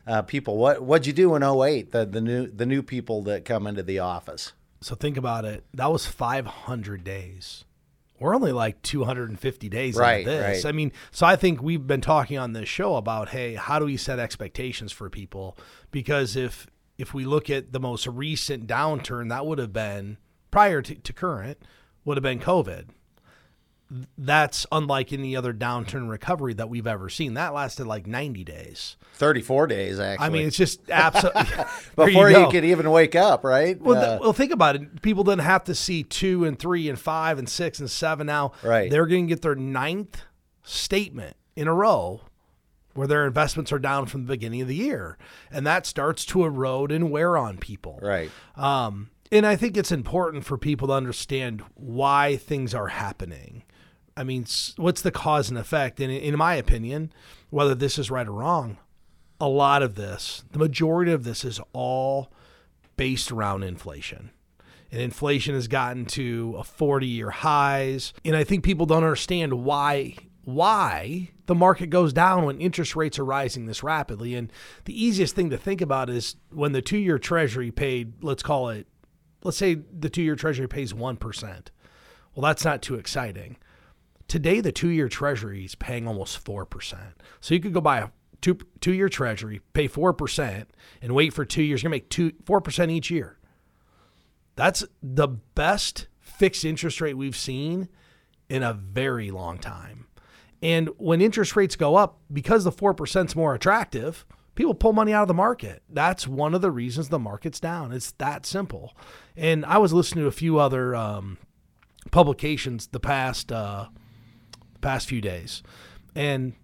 uh, 0.06 0.22
people. 0.22 0.56
What 0.56 0.82
what'd 0.82 1.06
you 1.06 1.12
do 1.12 1.34
in 1.34 1.42
08, 1.42 1.92
The 1.92 2.06
the 2.06 2.20
new 2.20 2.46
the 2.46 2.66
new 2.66 2.82
people 2.82 3.22
that 3.22 3.44
come 3.44 3.66
into 3.66 3.82
the 3.82 3.98
office. 3.98 4.52
So 4.81 4.94
think 4.94 5.16
about 5.16 5.44
it. 5.44 5.64
That 5.74 5.90
was 5.90 6.06
500 6.06 7.02
days. 7.02 7.64
We're 8.20 8.35
only 8.35 8.53
like 8.53 8.82
250 8.82 9.69
days 9.69 9.97
right, 9.97 10.20
into 10.20 10.31
this. 10.31 10.65
Right. 10.65 10.69
I 10.69 10.73
mean, 10.73 10.93
so 11.11 11.26
I 11.26 11.37
think 11.37 11.62
we've 11.62 11.87
been 11.87 12.00
talking 12.00 12.38
on 12.38 12.53
this 12.53 12.69
show 12.69 12.97
about, 12.97 13.31
hey, 13.31 13.55
how 13.55 13.79
do 13.79 13.85
we 13.85 13.97
set 13.97 14.19
expectations 14.19 14.93
for 14.93 15.09
people? 15.09 15.56
Because 15.91 16.37
if 16.37 16.67
if 16.97 17.15
we 17.15 17.25
look 17.25 17.49
at 17.49 17.73
the 17.73 17.79
most 17.79 18.06
recent 18.06 18.67
downturn, 18.67 19.29
that 19.29 19.47
would 19.47 19.59
have 19.59 19.73
been 19.73 20.19
prior 20.50 20.82
to, 20.82 20.94
to 20.97 21.12
current, 21.12 21.59
would 22.05 22.17
have 22.17 22.25
been 22.25 22.41
COVID 22.41 22.88
that's 24.19 24.67
unlike 24.70 25.12
any 25.12 25.34
other 25.34 25.55
downturn 25.55 26.10
recovery 26.10 26.53
that 26.55 26.69
we've 26.69 26.86
ever 26.86 27.08
seen. 27.08 27.34
That 27.34 27.55
lasted 27.55 27.86
like 27.86 28.06
90 28.06 28.44
days. 28.44 28.96
34 29.15 29.67
days, 29.67 29.98
actually. 29.98 30.27
I 30.27 30.29
mean, 30.29 30.46
it's 30.46 30.56
just 30.56 30.81
absolutely. 30.91 31.43
Before 31.96 32.31
you, 32.31 32.41
you, 32.41 32.51
could 32.51 32.65
even 32.65 32.91
wake 32.91 33.15
up, 33.15 33.44
right? 33.44 33.81
Well, 33.81 33.96
uh, 33.96 34.06
th- 34.06 34.20
well, 34.20 34.32
think 34.32 34.53
about 34.53 34.77
it. 34.77 35.03
People 35.03 35.24
didn't 35.24 35.43
have 35.43 35.65
to 35.65 35.74
see 35.74 36.03
two 36.03 36.44
and 36.44 36.58
three 36.58 36.89
and 36.89 36.98
five 36.98 37.39
and 37.39 37.48
six 37.48 37.81
and 37.81 37.91
seven 37.91 38.27
now. 38.27 38.53
Right. 38.62 38.91
They're 38.91 39.06
going 39.06 39.27
to 39.27 39.29
get 39.29 39.43
their 39.43 39.55
ninth 39.55 40.22
statement 40.62 41.36
in 41.56 41.67
a 41.67 41.74
row 41.74 42.22
where 42.94 43.06
their 43.06 43.27
investments 43.27 43.72
are 43.72 43.79
down 43.79 44.06
from 44.06 44.22
the 44.27 44.32
beginning 44.32 44.60
of 44.60 44.69
the 44.69 44.74
year. 44.74 45.17
And 45.51 45.67
that 45.67 45.86
starts 45.86 46.27
to 46.27 46.44
erode 46.44 46.93
and 46.93 47.10
wear 47.10 47.39
on 47.39 47.56
people. 47.56 47.98
Right. 48.03 48.31
Um, 48.56 49.10
and 49.31 49.46
I 49.46 49.56
think 49.56 49.77
it's 49.77 49.93
important 49.93 50.44
for 50.44 50.58
people 50.58 50.89
to 50.89 50.94
understand 50.94 51.62
why 51.74 52.36
things 52.36 52.74
are 52.74 52.89
happening 52.89 53.62
I 54.19 54.25
mean, 54.25 54.46
what's 54.77 55.03
the 55.03 55.13
cause 55.13 55.48
and 55.48 55.56
effect? 55.56 56.01
And 56.01 56.10
in 56.10 56.37
my 56.37 56.56
opinion, 56.56 57.13
whether 57.51 57.75
this 57.75 57.98
is 57.98 58.10
right 58.10 58.27
or 58.27 58.32
wrong, 58.32 58.79
a 59.41 59.48
lot 59.48 59.82
of 59.82 59.94
this, 59.94 60.43
the 60.51 60.58
majority 60.58 61.13
of 61.13 61.22
this 61.22 61.44
is 61.44 61.60
all 61.72 62.32
based 62.96 63.31
around 63.31 63.63
inflation. 63.63 64.31
And 64.91 65.01
inflation 65.01 65.55
has 65.55 65.69
gotten 65.69 66.05
to 66.06 66.56
a 66.58 66.65
40 66.65 67.06
year 67.06 67.31
highs. 67.31 68.13
And 68.25 68.34
I 68.34 68.43
think 68.43 68.65
people 68.65 68.87
don't 68.87 69.05
understand 69.05 69.65
why 69.65 70.17
why 70.44 71.29
the 71.44 71.55
market 71.55 71.89
goes 71.89 72.10
down 72.15 72.46
when 72.46 72.58
interest 72.58 72.96
rates 72.96 73.19
are 73.19 73.25
rising 73.25 73.67
this 73.67 73.82
rapidly. 73.82 74.34
And 74.34 74.51
the 74.87 75.05
easiest 75.05 75.34
thing 75.34 75.51
to 75.51 75.58
think 75.58 75.82
about 75.82 76.08
is 76.08 76.37
when 76.51 76.72
the 76.72 76.81
two 76.81 76.96
year 76.96 77.19
treasury 77.19 77.70
paid, 77.70 78.25
let's 78.25 78.43
call 78.43 78.70
it, 78.70 78.87
let's 79.44 79.58
say 79.58 79.75
the 79.75 80.08
two 80.08 80.22
year 80.22 80.37
treasury 80.37 80.67
pays 80.67 80.94
1%. 80.94 81.67
Well, 82.34 82.43
that's 82.43 82.65
not 82.65 82.81
too 82.81 82.94
exciting. 82.94 83.58
Today, 84.29 84.61
the 84.61 84.73
two 84.73 84.89
year 84.89 85.08
treasury 85.08 85.65
is 85.65 85.75
paying 85.75 86.06
almost 86.06 86.44
4%. 86.44 86.97
So 87.41 87.55
you 87.55 87.61
could 87.61 87.75
go 87.75 87.81
buy 87.81 87.99
a 87.99 88.08
two, 88.41 88.58
two 88.81 88.93
year 88.93 89.08
treasury, 89.08 89.61
pay 89.73 89.89
4%, 89.89 90.67
and 91.03 91.15
wait 91.15 91.32
for 91.32 91.44
two 91.44 91.63
years. 91.63 91.82
You're 91.82 91.91
going 91.91 92.01
to 92.01 92.05
make 92.05 92.11
two, 92.11 92.32
4% 92.44 92.91
each 92.91 93.11
year. 93.11 93.39
That's 94.55 94.85
the 95.03 95.29
best 95.29 96.08
fixed 96.20 96.65
interest 96.65 97.01
rate 97.01 97.15
we've 97.15 97.37
seen 97.37 97.89
in 98.49 98.63
a 98.63 98.73
very 98.73 99.31
long 99.31 99.58
time. 99.58 100.06
And 100.61 100.91
when 100.99 101.20
interest 101.20 101.56
rates 101.56 101.77
go 101.77 101.97
up, 101.97 102.19
because 102.32 102.65
the 102.65 102.73
4% 102.73 103.27
is 103.27 103.37
more 103.37 103.55
attractive, 103.55 104.27
People 104.58 104.75
pull 104.75 104.93
money 104.93 105.13
out 105.13 105.23
of 105.23 105.29
the 105.29 105.35
market. 105.35 105.85
That's 105.89 106.27
one 106.27 106.53
of 106.53 106.63
the 106.63 106.73
reasons 106.73 107.11
the 107.11 107.19
market's 107.20 107.61
down. 107.61 107.93
It's 107.93 108.11
that 108.19 108.44
simple. 108.44 108.93
And 109.37 109.65
I 109.65 109.79
was 109.79 109.93
listening 109.93 110.25
to 110.25 110.29
a 110.29 110.32
few 110.32 110.58
other 110.58 110.97
um, 110.97 111.39
publications 112.11 112.89
the 112.89 112.99
past 112.99 113.53
uh, 113.53 113.87
past 114.81 115.08
few 115.08 115.20
days, 115.20 115.63
and 116.15 116.55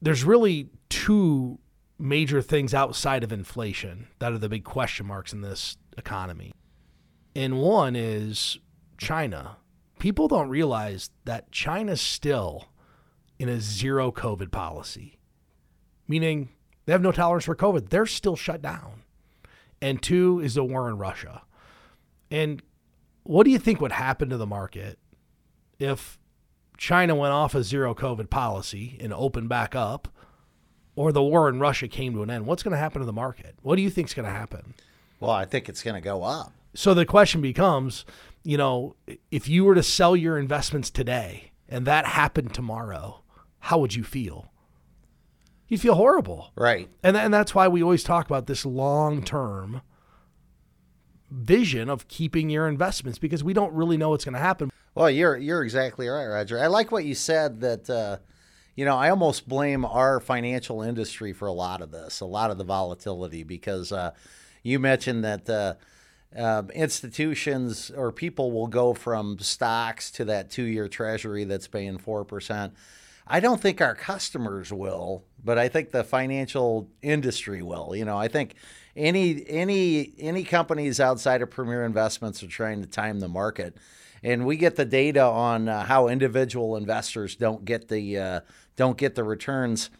there's 0.00 0.24
really 0.24 0.68
two 0.88 1.58
major 1.98 2.42
things 2.42 2.74
outside 2.74 3.22
of 3.22 3.32
inflation 3.32 4.08
that 4.18 4.32
are 4.32 4.38
the 4.38 4.48
big 4.48 4.64
question 4.64 5.06
marks 5.06 5.32
in 5.32 5.40
this 5.40 5.76
economy. 5.96 6.52
And 7.34 7.60
one 7.60 7.94
is 7.94 8.58
China. 8.98 9.56
People 9.98 10.26
don't 10.26 10.48
realize 10.48 11.10
that 11.24 11.52
China's 11.52 12.00
still 12.00 12.68
in 13.38 13.48
a 13.48 13.60
zero 13.60 14.10
COVID 14.10 14.50
policy, 14.50 15.18
meaning 16.08 16.50
they 16.84 16.92
have 16.92 17.02
no 17.02 17.12
tolerance 17.12 17.44
for 17.44 17.54
COVID. 17.54 17.88
They're 17.88 18.06
still 18.06 18.36
shut 18.36 18.60
down. 18.60 19.02
And 19.80 20.02
two 20.02 20.40
is 20.40 20.54
the 20.54 20.64
war 20.64 20.88
in 20.88 20.98
Russia. 20.98 21.42
And 22.30 22.62
what 23.22 23.44
do 23.44 23.50
you 23.50 23.58
think 23.58 23.80
would 23.80 23.92
happen 23.92 24.28
to 24.30 24.36
the 24.36 24.46
market 24.46 24.98
if 25.78 26.18
China 26.82 27.14
went 27.14 27.32
off 27.32 27.54
a 27.54 27.62
zero 27.62 27.94
COVID 27.94 28.28
policy 28.28 28.98
and 29.00 29.14
opened 29.14 29.48
back 29.48 29.76
up, 29.76 30.08
or 30.96 31.12
the 31.12 31.22
war 31.22 31.48
in 31.48 31.60
Russia 31.60 31.86
came 31.86 32.12
to 32.12 32.24
an 32.24 32.30
end? 32.30 32.44
What's 32.44 32.64
going 32.64 32.72
to 32.72 32.76
happen 32.78 32.98
to 32.98 33.06
the 33.06 33.12
market? 33.12 33.54
What 33.62 33.76
do 33.76 33.82
you 33.82 33.88
think 33.88 34.08
is 34.08 34.14
going 34.14 34.26
to 34.26 34.34
happen? 34.34 34.74
Well, 35.20 35.30
I 35.30 35.44
think 35.44 35.68
it's 35.68 35.80
going 35.80 35.94
to 35.94 36.00
go 36.00 36.24
up. 36.24 36.52
So 36.74 36.92
the 36.92 37.06
question 37.06 37.40
becomes, 37.40 38.04
you 38.42 38.56
know, 38.56 38.96
if 39.30 39.48
you 39.48 39.64
were 39.64 39.76
to 39.76 39.82
sell 39.84 40.16
your 40.16 40.36
investments 40.36 40.90
today 40.90 41.52
and 41.68 41.86
that 41.86 42.04
happened 42.04 42.52
tomorrow, 42.52 43.22
how 43.60 43.78
would 43.78 43.94
you 43.94 44.02
feel? 44.02 44.50
You'd 45.68 45.82
feel 45.82 45.94
horrible. 45.94 46.50
Right. 46.56 46.88
And, 47.04 47.16
and 47.16 47.32
that's 47.32 47.54
why 47.54 47.68
we 47.68 47.80
always 47.80 48.02
talk 48.02 48.26
about 48.26 48.48
this 48.48 48.66
long 48.66 49.22
term 49.22 49.82
vision 51.30 51.88
of 51.88 52.08
keeping 52.08 52.50
your 52.50 52.66
investments 52.66 53.20
because 53.20 53.44
we 53.44 53.52
don't 53.52 53.72
really 53.72 53.96
know 53.96 54.10
what's 54.10 54.24
going 54.24 54.34
to 54.34 54.40
happen. 54.40 54.72
Well, 54.94 55.10
you're 55.10 55.36
you're 55.36 55.62
exactly 55.62 56.08
right, 56.08 56.26
Roger. 56.26 56.58
I 56.58 56.66
like 56.66 56.92
what 56.92 57.04
you 57.04 57.14
said 57.14 57.60
that 57.60 57.88
uh, 57.88 58.18
you 58.74 58.84
know, 58.84 58.96
I 58.96 59.10
almost 59.10 59.48
blame 59.48 59.84
our 59.84 60.20
financial 60.20 60.82
industry 60.82 61.32
for 61.32 61.46
a 61.46 61.52
lot 61.52 61.82
of 61.82 61.90
this, 61.90 62.20
a 62.20 62.26
lot 62.26 62.50
of 62.50 62.58
the 62.58 62.64
volatility 62.64 63.42
because 63.42 63.92
uh, 63.92 64.12
you 64.62 64.78
mentioned 64.78 65.24
that 65.24 65.48
uh, 65.48 65.74
uh, 66.36 66.62
institutions 66.74 67.90
or 67.90 68.12
people 68.12 68.50
will 68.50 68.66
go 68.66 68.94
from 68.94 69.38
stocks 69.38 70.10
to 70.12 70.24
that 70.24 70.50
two-year 70.50 70.88
treasury 70.88 71.44
that's 71.44 71.68
paying 71.68 71.98
4%. 71.98 72.72
I 73.26 73.40
don't 73.40 73.60
think 73.60 73.80
our 73.80 73.94
customers 73.94 74.72
will, 74.72 75.24
but 75.44 75.58
I 75.58 75.68
think 75.68 75.90
the 75.90 76.02
financial 76.02 76.88
industry 77.02 77.62
will. 77.62 77.94
You 77.94 78.04
know, 78.04 78.18
I 78.18 78.28
think 78.28 78.54
any 78.96 79.44
any 79.48 80.12
any 80.18 80.44
companies 80.44 80.98
outside 80.98 81.40
of 81.40 81.50
Premier 81.50 81.84
Investments 81.84 82.42
are 82.42 82.48
trying 82.48 82.80
to 82.82 82.88
time 82.88 83.20
the 83.20 83.28
market, 83.28 83.76
and 84.22 84.46
we 84.46 84.56
get 84.56 84.76
the 84.76 84.84
data 84.84 85.22
on 85.22 85.68
uh, 85.68 85.84
how 85.84 86.08
individual 86.08 86.76
investors 86.76 87.36
don't 87.36 87.64
get 87.64 87.88
the 87.88 88.18
uh, 88.18 88.40
don't 88.76 88.96
get 88.96 89.14
the 89.14 89.24
returns. 89.24 89.90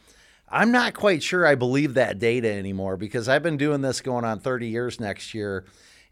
I'm 0.49 0.71
not 0.71 0.95
quite 0.95 1.23
sure 1.23 1.47
I 1.47 1.55
believe 1.55 1.95
that 1.95 2.19
data 2.19 2.53
anymore 2.53 2.97
because 2.97 3.29
I've 3.29 3.43
been 3.43 3.57
doing 3.57 3.81
this 3.81 4.01
going 4.03 4.25
on 4.25 4.39
30 4.39 4.69
years 4.69 5.01
next 5.01 5.33
year. 5.33 5.65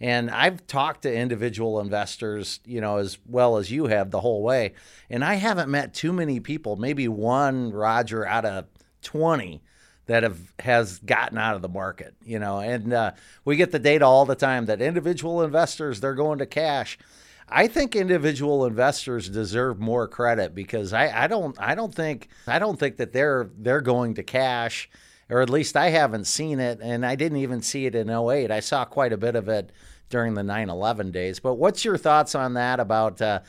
And 0.03 0.31
I've 0.31 0.67
talked 0.67 1.03
to 1.03 1.15
individual 1.15 1.79
investors, 1.79 2.61
you 2.65 2.81
know, 2.81 2.97
as 2.97 3.19
well 3.27 3.59
as 3.59 3.71
you 3.71 3.87
have 3.89 4.11
the 4.11 4.21
whole 4.21 4.43
way. 4.43 4.73
And 5.11 5.23
I 5.23 5.35
haven't 5.35 5.69
met 5.69 5.93
too 5.93 6.15
many 6.15 6.41
people, 6.41 6.77
maybe 6.77 7.07
one 7.07 7.71
Roger 7.71 8.27
out 8.27 8.47
of 8.47 8.65
20 9.03 9.63
that 10.07 10.23
have 10.23 10.39
has 10.59 10.99
gotten 11.01 11.37
out 11.37 11.55
of 11.55 11.61
the 11.61 11.69
market, 11.69 12.15
you 12.25 12.39
know. 12.39 12.61
And 12.61 12.95
uh, 12.95 13.13
we 13.45 13.57
get 13.57 13.73
the 13.73 13.79
data 13.79 14.07
all 14.07 14.25
the 14.25 14.35
time 14.35 14.67
that 14.67 14.81
individual 14.81 15.43
investors 15.43 16.01
they're 16.01 16.15
going 16.15 16.39
to 16.39 16.47
cash. 16.47 16.99
I 17.51 17.67
think 17.67 17.97
individual 17.97 18.65
investors 18.65 19.29
deserve 19.29 19.81
more 19.81 20.07
credit 20.07 20.55
because 20.55 20.93
I, 20.93 21.25
I 21.25 21.27
don't 21.27 21.57
I 21.61 21.75
don't 21.75 21.95
think 21.95 22.29
I 22.47 22.59
don't 22.59 22.79
think 22.79 22.97
that 22.99 23.13
they're 23.13 23.51
they're 23.59 23.81
going 23.81 24.15
to 24.15 24.23
cash 24.23 24.89
or 25.29 25.41
at 25.41 25.51
least 25.51 25.77
I 25.77 25.91
haven't 25.91 26.27
seen 26.27 26.61
it 26.61 26.79
and 26.81 27.05
I 27.05 27.17
didn't 27.17 27.39
even 27.39 27.63
see 27.63 27.87
it 27.87 27.95
in 27.95 28.11
08. 28.11 28.51
I 28.51 28.61
saw 28.61 28.85
quite 28.85 29.13
a 29.13 29.17
bit 29.17 29.37
of 29.37 29.49
it 29.49 29.73
during 30.09 30.35
the 30.35 30.43
9/11 30.43 31.13
days. 31.13 31.41
But 31.41 31.55
what's 31.55 31.85
your 31.85 31.97
thoughts 31.97 32.35
on 32.35 32.55
that 32.55 32.81
about 32.81 33.21
uh, 33.21 33.41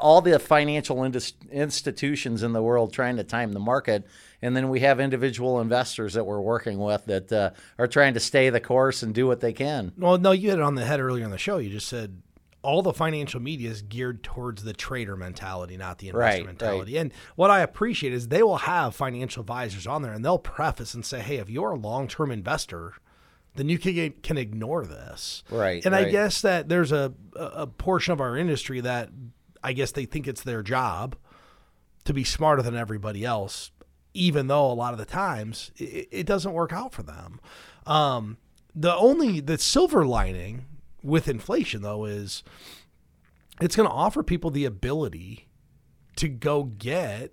all 0.00 0.20
the 0.20 0.38
financial 0.38 1.02
institutions 1.04 2.42
in 2.42 2.52
the 2.52 2.62
world 2.62 2.92
trying 2.92 3.16
to 3.16 3.24
time 3.24 3.52
the 3.52 3.60
market 3.60 4.06
and 4.42 4.54
then 4.54 4.68
we 4.68 4.80
have 4.80 5.00
individual 5.00 5.60
investors 5.60 6.14
that 6.14 6.24
we're 6.24 6.40
working 6.40 6.78
with 6.78 7.06
that 7.06 7.32
uh, 7.32 7.50
are 7.78 7.86
trying 7.86 8.14
to 8.14 8.20
stay 8.20 8.50
the 8.50 8.60
course 8.60 9.02
and 9.02 9.14
do 9.14 9.26
what 9.26 9.40
they 9.40 9.52
can. 9.52 9.92
Well, 9.96 10.18
no, 10.18 10.32
you 10.32 10.50
hit 10.50 10.58
it 10.58 10.62
on 10.62 10.74
the 10.74 10.84
head 10.84 11.00
earlier 11.00 11.24
in 11.24 11.30
the 11.30 11.38
show. 11.38 11.56
You 11.56 11.70
just 11.70 11.88
said 11.88 12.20
all 12.66 12.82
the 12.82 12.92
financial 12.92 13.40
media 13.40 13.70
is 13.70 13.80
geared 13.80 14.24
towards 14.24 14.64
the 14.64 14.72
trader 14.72 15.16
mentality, 15.16 15.76
not 15.76 15.98
the 15.98 16.08
investor 16.08 16.38
right, 16.38 16.46
mentality. 16.46 16.94
Right. 16.94 17.02
And 17.02 17.12
what 17.36 17.48
I 17.48 17.60
appreciate 17.60 18.12
is 18.12 18.26
they 18.26 18.42
will 18.42 18.56
have 18.56 18.94
financial 18.94 19.42
advisors 19.42 19.86
on 19.86 20.02
there 20.02 20.12
and 20.12 20.24
they'll 20.24 20.38
preface 20.38 20.92
and 20.92 21.04
say, 21.04 21.20
hey, 21.20 21.36
if 21.36 21.48
you're 21.48 21.70
a 21.70 21.78
long 21.78 22.08
term 22.08 22.32
investor, 22.32 22.94
then 23.54 23.68
you 23.68 23.78
can, 23.78 24.14
can 24.22 24.36
ignore 24.36 24.84
this. 24.84 25.44
Right. 25.48 25.84
And 25.84 25.94
right. 25.94 26.08
I 26.08 26.10
guess 26.10 26.42
that 26.42 26.68
there's 26.68 26.90
a, 26.90 27.14
a 27.36 27.68
portion 27.68 28.12
of 28.12 28.20
our 28.20 28.36
industry 28.36 28.80
that 28.80 29.10
I 29.62 29.72
guess 29.72 29.92
they 29.92 30.04
think 30.04 30.26
it's 30.26 30.42
their 30.42 30.64
job 30.64 31.14
to 32.04 32.12
be 32.12 32.24
smarter 32.24 32.62
than 32.62 32.76
everybody 32.76 33.24
else 33.24 33.70
even 34.16 34.46
though 34.46 34.72
a 34.72 34.72
lot 34.72 34.94
of 34.94 34.98
the 34.98 35.04
times 35.04 35.70
it, 35.76 36.08
it 36.10 36.26
doesn't 36.26 36.54
work 36.54 36.72
out 36.72 36.90
for 36.90 37.02
them. 37.02 37.38
Um, 37.86 38.38
the 38.74 38.94
only 38.96 39.40
the 39.40 39.58
silver 39.58 40.06
lining 40.06 40.64
with 41.06 41.28
inflation 41.28 41.82
though 41.82 42.04
is 42.04 42.42
it's 43.60 43.76
going 43.76 43.88
to 43.88 43.94
offer 43.94 44.22
people 44.22 44.50
the 44.50 44.64
ability 44.64 45.48
to 46.16 46.28
go 46.28 46.64
get 46.64 47.32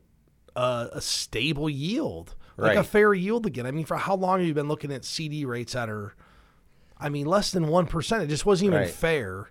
a, 0.56 0.90
a 0.94 1.02
stable 1.02 1.70
yield, 1.70 2.36
like 2.58 2.70
right. 2.70 2.78
a 2.78 2.84
fair 2.84 3.14
yield 3.14 3.46
again. 3.46 3.66
I 3.66 3.72
mean, 3.72 3.86
for 3.86 3.98
how 3.98 4.16
long 4.16 4.40
have 4.40 4.48
you 4.48 4.54
been 4.54 4.68
looking 4.68 4.92
at 4.92 5.04
CD 5.04 5.46
rates 5.46 5.74
that 5.74 5.90
are, 5.90 6.16
I 6.98 7.10
mean, 7.10 7.26
less 7.26 7.52
than 7.52 7.68
one 7.68 7.88
percent? 7.88 8.24
It 8.24 8.28
just 8.28 8.46
wasn't 8.46 8.68
even 8.68 8.82
right. 8.82 8.90
fair 8.90 9.50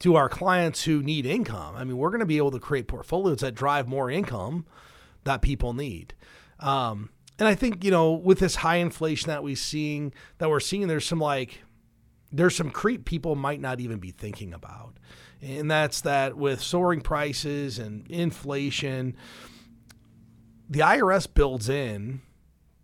to 0.00 0.16
our 0.16 0.28
clients 0.28 0.84
who 0.84 1.02
need 1.02 1.26
income. 1.26 1.74
I 1.76 1.84
mean, 1.84 1.96
we're 1.96 2.10
going 2.10 2.20
to 2.20 2.26
be 2.26 2.38
able 2.38 2.50
to 2.52 2.58
create 2.58 2.88
portfolios 2.88 3.40
that 3.40 3.54
drive 3.54 3.86
more 3.86 4.10
income 4.10 4.66
that 5.24 5.42
people 5.42 5.72
need. 5.72 6.14
Um, 6.58 7.10
and 7.38 7.48
I 7.48 7.54
think 7.54 7.84
you 7.84 7.90
know 7.90 8.12
with 8.12 8.38
this 8.38 8.56
high 8.56 8.76
inflation 8.76 9.28
that 9.28 9.42
we're 9.42 9.56
seeing 9.56 10.12
that 10.38 10.50
we're 10.50 10.60
seeing, 10.60 10.88
there's 10.88 11.06
some 11.06 11.20
like 11.20 11.62
there's 12.32 12.56
some 12.56 12.70
creep 12.70 13.04
people 13.04 13.34
might 13.34 13.60
not 13.60 13.80
even 13.80 13.98
be 13.98 14.10
thinking 14.10 14.52
about, 14.52 14.94
and 15.42 15.70
that's 15.70 16.00
that 16.02 16.36
with 16.36 16.62
soaring 16.62 17.00
prices 17.00 17.78
and 17.78 18.06
inflation, 18.08 19.16
the 20.68 20.80
IRS 20.80 21.26
builds 21.32 21.68
in 21.68 22.22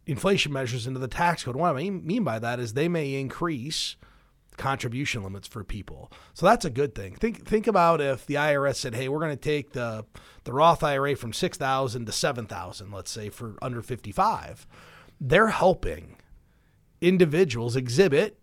inflation 0.06 0.52
measures 0.52 0.86
into 0.86 1.00
the 1.00 1.08
tax 1.08 1.44
code. 1.44 1.56
What 1.56 1.76
I 1.76 1.90
mean 1.90 2.24
by 2.24 2.38
that 2.38 2.60
is 2.60 2.72
they 2.72 2.88
may 2.88 3.14
increase 3.14 3.96
contribution 4.56 5.22
limits 5.22 5.46
for 5.46 5.62
people. 5.64 6.10
So 6.34 6.46
that's 6.46 6.64
a 6.64 6.70
good 6.70 6.94
thing. 6.94 7.14
Think 7.16 7.46
think 7.46 7.66
about 7.66 8.00
if 8.00 8.26
the 8.26 8.34
IRS 8.36 8.76
said, 8.76 8.94
"Hey, 8.94 9.08
we're 9.08 9.20
going 9.20 9.30
to 9.30 9.36
take 9.36 9.72
the 9.72 10.04
the 10.44 10.52
Roth 10.52 10.82
IRA 10.82 11.16
from 11.16 11.32
6,000 11.32 12.06
to 12.06 12.12
7,000, 12.12 12.90
let's 12.90 13.10
say 13.10 13.28
for 13.28 13.56
under 13.60 13.82
55." 13.82 14.66
They're 15.20 15.48
helping 15.48 16.16
individuals 17.00 17.76
exhibit 17.76 18.38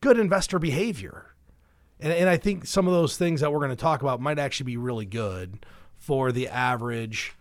good 0.00 0.18
investor 0.18 0.58
behavior. 0.58 1.34
And, 2.00 2.12
and 2.12 2.28
I 2.28 2.36
think 2.36 2.66
some 2.66 2.86
of 2.86 2.92
those 2.92 3.16
things 3.16 3.40
that 3.40 3.52
we're 3.52 3.58
going 3.58 3.70
to 3.70 3.76
talk 3.76 4.02
about 4.02 4.20
might 4.20 4.38
actually 4.38 4.64
be 4.64 4.76
really 4.76 5.06
good 5.06 5.66
for 5.96 6.30
the 6.32 6.48
average 6.48 7.34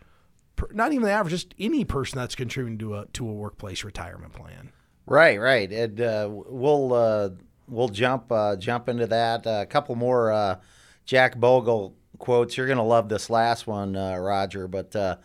not 0.71 0.91
even 0.91 1.05
the 1.05 1.11
average, 1.11 1.31
just 1.31 1.53
any 1.59 1.85
person 1.85 2.17
that's 2.17 2.35
contributing 2.35 2.79
to 2.79 2.95
a 2.95 3.05
to 3.13 3.27
a 3.27 3.33
workplace 3.33 3.83
retirement 3.83 4.33
plan. 4.33 4.71
Right, 5.05 5.39
right. 5.39 5.71
And 5.71 6.01
uh, 6.01 6.29
we'll 6.31 6.93
uh, 6.93 7.29
we'll 7.67 7.89
jump 7.89 8.31
uh, 8.31 8.55
jump 8.55 8.89
into 8.89 9.07
that. 9.07 9.45
a 9.45 9.65
couple 9.65 9.95
more 9.95 10.31
uh, 10.31 10.59
Jack 11.05 11.37
Bogle 11.37 11.95
quotes. 12.17 12.57
You're 12.57 12.67
going 12.67 12.77
to 12.77 12.83
love 12.83 13.09
this 13.09 13.29
last 13.29 13.67
one, 13.67 13.95
uh, 13.95 14.17
Roger. 14.17 14.67
But 14.67 14.95
uh, 14.95 15.17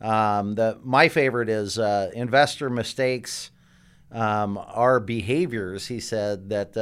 um, 0.00 0.54
the 0.54 0.78
my 0.82 1.08
favorite 1.08 1.48
is 1.48 1.78
investor 1.78 2.70
mistakes 2.70 3.50
um, 4.14 4.58
are 4.58 5.00
behaviors. 5.00 5.88
He 5.88 6.00
said 6.00 6.48
that 6.48 6.72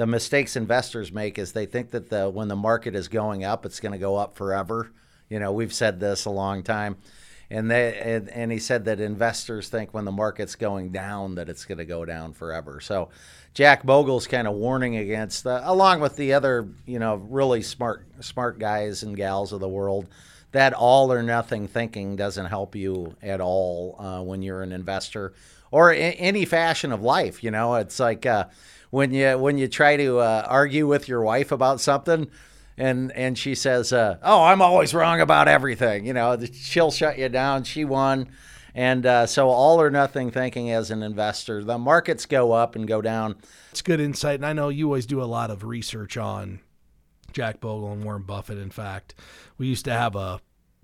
the 0.00 0.06
mistakes 0.06 0.56
investors 0.56 1.12
make 1.12 1.38
is 1.38 1.52
they 1.52 1.66
think 1.66 1.90
that 1.90 2.08
the 2.08 2.30
when 2.30 2.48
the 2.48 2.56
market 2.56 2.94
is 2.94 3.08
going 3.08 3.44
up, 3.44 3.66
it's 3.66 3.80
going 3.80 3.92
to 3.92 3.98
go 3.98 4.16
up 4.16 4.34
forever. 4.34 4.90
You 5.28 5.38
know, 5.38 5.52
we've 5.52 5.74
said 5.74 6.00
this 6.00 6.24
a 6.24 6.30
long 6.30 6.62
time. 6.62 6.96
And 7.50 7.70
they 7.70 7.98
and, 7.98 8.30
and 8.30 8.50
he 8.50 8.58
said 8.58 8.86
that 8.86 8.98
investors 8.98 9.68
think 9.68 9.92
when 9.92 10.06
the 10.06 10.12
market's 10.12 10.54
going 10.54 10.90
down 10.92 11.34
that 11.34 11.50
it's 11.50 11.66
going 11.66 11.76
to 11.78 11.84
go 11.84 12.06
down 12.06 12.32
forever. 12.32 12.80
So 12.80 13.10
Jack 13.52 13.84
Bogle's 13.84 14.26
kind 14.26 14.48
of 14.48 14.54
warning 14.54 14.96
against, 14.96 15.46
uh, 15.46 15.60
along 15.64 16.00
with 16.00 16.16
the 16.16 16.32
other, 16.32 16.68
you 16.86 16.98
know, 16.98 17.16
really 17.16 17.60
smart 17.60 18.06
smart 18.20 18.58
guys 18.58 19.02
and 19.02 19.16
gals 19.16 19.52
of 19.52 19.60
the 19.60 19.68
world, 19.68 20.06
that 20.52 20.72
all 20.72 21.12
or 21.12 21.22
nothing 21.22 21.68
thinking 21.68 22.16
doesn't 22.16 22.46
help 22.46 22.74
you 22.74 23.16
at 23.20 23.40
all 23.40 23.96
uh, 23.98 24.22
when 24.22 24.40
you're 24.40 24.62
an 24.62 24.72
investor 24.72 25.34
or 25.70 25.92
any 25.92 26.44
fashion 26.44 26.92
of 26.92 27.02
life. 27.02 27.42
You 27.44 27.50
know, 27.50 27.74
it's 27.74 28.00
like 28.00 28.26
uh, 28.26 28.46
when 28.90 29.12
you 29.12 29.38
when 29.38 29.58
you 29.58 29.68
try 29.68 29.96
to 29.96 30.18
uh, 30.18 30.46
argue 30.48 30.86
with 30.86 31.08
your 31.08 31.22
wife 31.22 31.52
about 31.52 31.80
something. 31.80 32.30
And, 32.76 33.12
and 33.12 33.36
she 33.36 33.54
says, 33.54 33.92
uh, 33.92 34.16
"Oh, 34.22 34.44
I'm 34.44 34.62
always 34.62 34.94
wrong 34.94 35.20
about 35.20 35.48
everything." 35.48 36.06
You 36.06 36.14
know, 36.14 36.38
she'll 36.50 36.90
shut 36.90 37.18
you 37.18 37.28
down. 37.28 37.64
She 37.64 37.84
won, 37.84 38.30
and 38.74 39.04
uh, 39.04 39.26
so 39.26 39.50
all 39.50 39.82
or 39.82 39.90
nothing 39.90 40.30
thinking 40.30 40.70
as 40.70 40.90
an 40.90 41.02
investor. 41.02 41.62
The 41.62 41.76
markets 41.76 42.24
go 42.24 42.52
up 42.52 42.76
and 42.76 42.88
go 42.88 43.02
down. 43.02 43.36
It's 43.70 43.82
good 43.82 44.00
insight, 44.00 44.36
and 44.36 44.46
I 44.46 44.54
know 44.54 44.70
you 44.70 44.86
always 44.86 45.04
do 45.04 45.20
a 45.20 45.24
lot 45.24 45.50
of 45.50 45.62
research 45.62 46.16
on 46.16 46.60
Jack 47.34 47.60
Bogle 47.60 47.92
and 47.92 48.02
Warren 48.02 48.22
Buffett. 48.22 48.56
In 48.56 48.70
fact, 48.70 49.14
we 49.58 49.66
used 49.66 49.84
to 49.84 49.92
have 49.92 50.16
a 50.16 50.40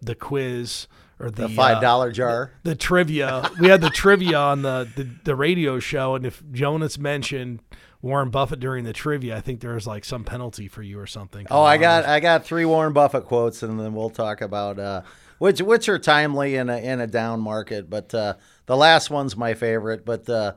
the 0.06 0.14
quiz 0.14 0.86
or 1.20 1.30
the, 1.30 1.48
The 1.48 1.54
five 1.54 1.78
uh, 1.78 1.80
dollar 1.80 2.10
jar. 2.12 2.52
the 2.62 2.74
trivia. 2.74 3.50
We 3.60 3.68
had 3.68 3.80
the 3.80 3.90
trivia 3.90 4.38
on 4.38 4.62
the, 4.62 4.88
the 4.96 5.08
the 5.24 5.36
radio 5.36 5.78
show, 5.78 6.14
and 6.14 6.26
if 6.26 6.42
Jonas 6.52 6.98
mentioned 6.98 7.60
Warren 8.02 8.30
Buffett 8.30 8.60
during 8.60 8.84
the 8.84 8.92
trivia, 8.92 9.36
I 9.36 9.40
think 9.40 9.60
there 9.60 9.74
was 9.74 9.86
like 9.86 10.04
some 10.04 10.24
penalty 10.24 10.68
for 10.68 10.82
you 10.82 10.98
or 11.00 11.06
something. 11.06 11.46
Oh, 11.50 11.62
I 11.62 11.76
got 11.78 12.04
I 12.04 12.20
got 12.20 12.44
three 12.44 12.64
Warren 12.64 12.92
Buffett 12.92 13.24
quotes, 13.24 13.62
and 13.62 13.80
then 13.80 13.94
we'll 13.94 14.10
talk 14.10 14.40
about 14.42 14.78
uh, 14.78 15.02
which 15.38 15.60
which 15.62 15.88
are 15.88 15.98
timely 15.98 16.56
in 16.56 16.68
a 16.68 16.76
in 16.76 17.00
a 17.00 17.06
down 17.06 17.40
market. 17.40 17.88
But 17.88 18.14
uh, 18.14 18.34
the 18.66 18.76
last 18.76 19.08
one's 19.10 19.36
my 19.36 19.54
favorite. 19.54 20.04
But 20.04 20.28
uh, 20.28 20.52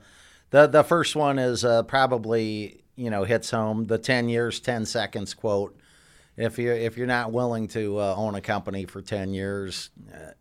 the 0.49 0.67
the 0.67 0.83
first 0.83 1.15
one 1.15 1.39
is 1.39 1.63
uh, 1.63 1.83
probably 1.83 2.83
you 2.97 3.09
know 3.09 3.23
hits 3.23 3.51
home. 3.51 3.85
The 3.87 3.97
ten 3.97 4.27
years, 4.27 4.59
ten 4.59 4.85
seconds 4.85 5.33
quote. 5.33 5.78
If 6.39 6.57
you 6.57 6.71
if 6.71 6.97
you're 6.97 7.05
not 7.05 7.33
willing 7.33 7.67
to 7.69 7.99
uh, 7.99 8.15
own 8.15 8.33
a 8.33 8.39
company 8.39 8.85
for 8.85 9.01
ten 9.01 9.33
years, 9.33 9.89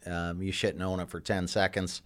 uh, 0.06 0.10
um, 0.10 0.40
you 0.40 0.52
shouldn't 0.52 0.80
own 0.80 1.00
it 1.00 1.08
for 1.08 1.18
ten 1.18 1.48
seconds. 1.48 2.02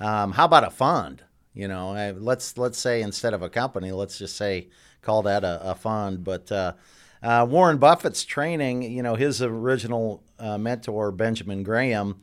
Um, 0.00 0.32
how 0.32 0.46
about 0.46 0.64
a 0.64 0.70
fund? 0.70 1.22
You 1.52 1.68
know, 1.68 1.94
uh, 1.94 2.14
let's 2.16 2.56
let's 2.56 2.78
say 2.78 3.02
instead 3.02 3.34
of 3.34 3.42
a 3.42 3.50
company, 3.50 3.92
let's 3.92 4.16
just 4.16 4.38
say 4.38 4.68
call 5.02 5.20
that 5.24 5.44
a, 5.44 5.72
a 5.72 5.74
fund. 5.74 6.24
But 6.24 6.50
uh, 6.50 6.72
uh, 7.22 7.46
Warren 7.46 7.76
Buffett's 7.76 8.24
training, 8.24 8.82
you 8.82 9.02
know, 9.02 9.14
his 9.14 9.42
original 9.42 10.22
uh, 10.38 10.56
mentor 10.56 11.12
Benjamin 11.12 11.62
Graham 11.64 12.22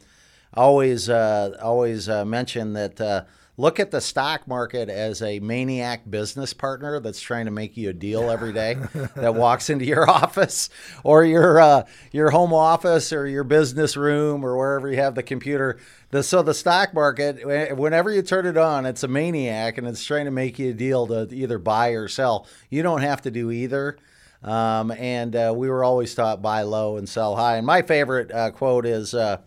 always 0.56 1.08
always 1.08 2.10
mentioned 2.10 2.76
that 2.76 3.28
look 3.62 3.80
at 3.80 3.92
the 3.92 4.02
stock 4.02 4.48
market 4.48 4.90
as 4.90 5.22
a 5.22 5.40
maniac 5.40 6.10
business 6.10 6.52
partner 6.52 7.00
that's 7.00 7.22
trying 7.22 7.46
to 7.46 7.52
make 7.52 7.78
you 7.78 7.92
a 7.92 7.94
deal 7.94 8.32
every 8.32 8.52
day 8.52 8.74
that 9.16 9.36
walks 9.36 9.70
into 9.70 9.86
your 9.86 10.10
office 10.10 10.68
or 11.04 11.24
your 11.24 11.60
uh, 11.60 11.84
your 12.12 12.32
home 12.32 12.54
office 12.54 13.14
or 13.14 13.28
your 13.28 13.44
business 13.44 13.96
room 13.96 14.44
or 14.44 14.58
wherever 14.58 14.90
you 14.90 14.98
have 14.98 15.14
the 15.14 15.22
computer. 15.22 15.78
The, 16.10 16.24
so 16.24 16.42
the 16.42 16.56
stock 16.56 16.96
market, 16.96 17.78
whenever 17.78 18.12
you 18.12 18.24
turn 18.24 18.48
it 18.48 18.58
on, 18.58 18.88
it's 18.88 19.04
a 19.04 19.08
maniac 19.08 19.78
and 19.78 19.88
it's 19.88 20.04
trying 20.04 20.26
to 20.26 20.32
make 20.32 20.58
you 20.58 20.72
a 20.72 20.74
deal 20.74 21.06
to 21.08 21.34
either 21.34 21.60
buy 21.60 21.90
or 21.90 22.08
sell. 22.08 22.48
You 22.70 22.82
don't 22.82 23.02
have 23.02 23.22
to 23.22 23.32
do 23.32 23.52
either. 23.52 23.98
Um, 24.44 24.90
and 24.90 25.36
uh, 25.36 25.54
we 25.56 25.70
were 25.70 25.84
always 25.84 26.16
taught 26.16 26.42
buy 26.42 26.64
low 26.64 26.98
and 26.98 27.08
sell 27.08 27.36
high. 27.36 27.58
And 27.58 27.66
my 27.66 27.84
favorite 27.84 28.32
uh, 28.32 28.50
quote 28.50 28.88
is 28.88 29.14
uh, 29.14 29.38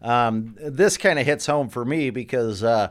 um, 0.00 0.56
this 0.58 0.96
kind 0.96 1.18
of 1.18 1.26
hits 1.26 1.44
home 1.44 1.68
for 1.68 1.84
me 1.84 2.08
because 2.08 2.64
uh, 2.64 2.88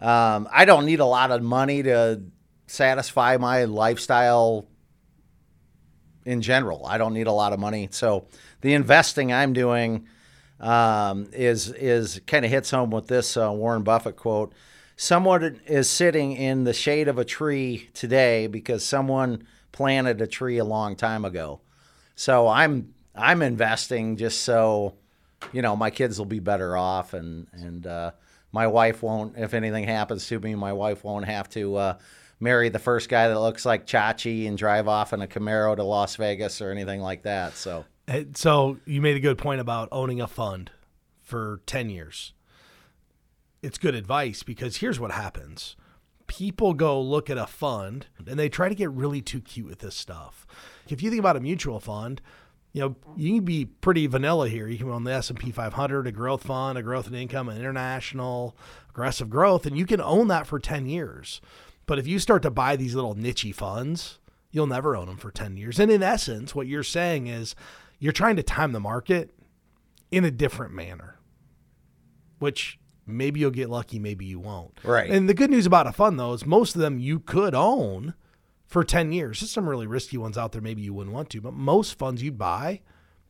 um, 0.00 0.48
I 0.50 0.64
don't 0.64 0.86
need 0.86 1.00
a 1.00 1.06
lot 1.06 1.30
of 1.30 1.42
money 1.42 1.82
to 1.82 2.22
satisfy 2.66 3.36
my 3.36 3.64
lifestyle 3.64 4.66
in 6.24 6.40
general. 6.40 6.86
I 6.86 6.98
don't 6.98 7.14
need 7.14 7.26
a 7.26 7.32
lot 7.32 7.52
of 7.52 7.58
money. 7.58 7.88
So 7.90 8.26
the 8.60 8.74
investing 8.74 9.32
I'm 9.32 9.52
doing 9.52 10.06
um, 10.60 11.28
is 11.32 11.70
is 11.72 12.20
kind 12.26 12.44
of 12.44 12.50
hits 12.50 12.70
home 12.70 12.90
with 12.90 13.08
this 13.08 13.36
uh, 13.36 13.50
Warren 13.52 13.82
Buffett 13.82 14.16
quote. 14.16 14.52
Someone 14.96 15.60
is 15.66 15.88
sitting 15.88 16.32
in 16.32 16.64
the 16.64 16.74
shade 16.74 17.08
of 17.08 17.18
a 17.18 17.24
tree 17.24 17.88
today 17.94 18.46
because 18.46 18.84
someone 18.84 19.46
planted 19.72 20.20
a 20.20 20.26
tree 20.26 20.58
a 20.58 20.64
long 20.64 20.94
time 20.94 21.24
ago. 21.24 21.60
So 22.14 22.48
I'm 22.48 22.94
I'm 23.14 23.42
investing 23.42 24.16
just 24.16 24.42
so 24.42 24.94
you 25.52 25.62
know 25.62 25.74
my 25.74 25.90
kids 25.90 26.18
will 26.18 26.26
be 26.26 26.40
better 26.40 26.76
off 26.76 27.14
and 27.14 27.46
and 27.52 27.86
uh, 27.86 28.10
my 28.52 28.66
wife 28.66 29.02
won't 29.02 29.36
if 29.36 29.54
anything 29.54 29.84
happens 29.84 30.26
to 30.28 30.38
me 30.40 30.54
my 30.54 30.72
wife 30.72 31.04
won't 31.04 31.24
have 31.26 31.48
to 31.48 31.76
uh, 31.76 31.98
marry 32.40 32.68
the 32.68 32.78
first 32.78 33.08
guy 33.08 33.28
that 33.28 33.38
looks 33.38 33.64
like 33.66 33.86
Chachi 33.86 34.48
and 34.48 34.56
drive 34.56 34.88
off 34.88 35.12
in 35.12 35.20
a 35.20 35.26
Camaro 35.26 35.76
to 35.76 35.82
Las 35.84 36.16
Vegas 36.16 36.60
or 36.62 36.70
anything 36.70 37.00
like 37.00 37.22
that. 37.22 37.54
So 37.54 37.84
Uh, 38.08 38.22
So 38.34 38.78
you 38.86 39.00
made 39.02 39.16
a 39.16 39.20
good 39.20 39.36
point 39.38 39.60
about 39.60 39.88
owning 39.92 40.20
a 40.20 40.26
fund 40.26 40.70
for 41.20 41.60
10 41.66 41.90
years. 41.90 42.32
It's 43.62 43.76
good 43.78 43.94
advice 43.94 44.42
because 44.42 44.78
here's 44.78 44.98
what 44.98 45.10
happens. 45.10 45.76
People 46.26 46.72
go 46.74 47.00
look 47.00 47.28
at 47.28 47.36
a 47.36 47.46
fund 47.46 48.06
and 48.26 48.38
they 48.38 48.48
try 48.48 48.68
to 48.68 48.74
get 48.74 48.90
really 48.90 49.20
too 49.20 49.40
cute 49.40 49.66
with 49.66 49.80
this 49.80 49.94
stuff. 49.96 50.46
If 50.88 51.02
you 51.02 51.10
think 51.10 51.20
about 51.20 51.36
a 51.36 51.40
mutual 51.40 51.78
fund, 51.78 52.22
you 52.72 52.80
know, 52.80 52.96
you 53.16 53.36
can 53.36 53.44
be 53.44 53.64
pretty 53.64 54.06
vanilla 54.06 54.48
here. 54.48 54.68
You 54.68 54.78
can 54.78 54.90
own 54.90 55.04
the 55.04 55.12
S&P 55.12 55.50
500, 55.50 56.06
a 56.06 56.12
growth 56.12 56.44
fund, 56.44 56.78
a 56.78 56.82
growth 56.82 57.06
and 57.06 57.16
income, 57.16 57.48
an 57.48 57.58
international, 57.58 58.56
aggressive 58.90 59.28
growth, 59.28 59.66
and 59.66 59.76
you 59.76 59.86
can 59.86 60.00
own 60.00 60.28
that 60.28 60.46
for 60.46 60.58
10 60.58 60.86
years. 60.86 61.40
But 61.86 61.98
if 61.98 62.06
you 62.06 62.18
start 62.20 62.42
to 62.42 62.50
buy 62.50 62.76
these 62.76 62.94
little 62.94 63.16
nichey 63.16 63.52
funds, 63.54 64.20
you'll 64.52 64.68
never 64.68 64.96
own 64.96 65.06
them 65.06 65.16
for 65.16 65.32
10 65.32 65.56
years. 65.56 65.80
And 65.80 65.90
in 65.90 66.02
essence, 66.02 66.54
what 66.54 66.68
you're 66.68 66.84
saying 66.84 67.26
is 67.26 67.56
you're 67.98 68.12
trying 68.12 68.36
to 68.36 68.42
time 68.42 68.72
the 68.72 68.80
market 68.80 69.30
in 70.12 70.24
a 70.24 70.30
different 70.30 70.72
manner, 70.72 71.18
which 72.38 72.78
maybe 73.04 73.40
you'll 73.40 73.50
get 73.50 73.70
lucky, 73.70 73.98
maybe 73.98 74.24
you 74.24 74.38
won't. 74.38 74.78
Right. 74.84 75.10
And 75.10 75.28
the 75.28 75.34
good 75.34 75.50
news 75.50 75.66
about 75.66 75.88
a 75.88 75.92
fund, 75.92 76.20
though, 76.20 76.32
is 76.32 76.46
most 76.46 76.76
of 76.76 76.80
them 76.80 77.00
you 77.00 77.18
could 77.18 77.54
own 77.54 78.14
for 78.70 78.84
10 78.84 79.12
years. 79.12 79.40
There's 79.40 79.50
some 79.50 79.68
really 79.68 79.88
risky 79.88 80.16
ones 80.16 80.38
out 80.38 80.52
there, 80.52 80.62
maybe 80.62 80.80
you 80.80 80.94
wouldn't 80.94 81.14
want 81.14 81.28
to, 81.30 81.40
but 81.40 81.52
most 81.52 81.98
funds 81.98 82.22
you 82.22 82.30
buy, 82.30 82.80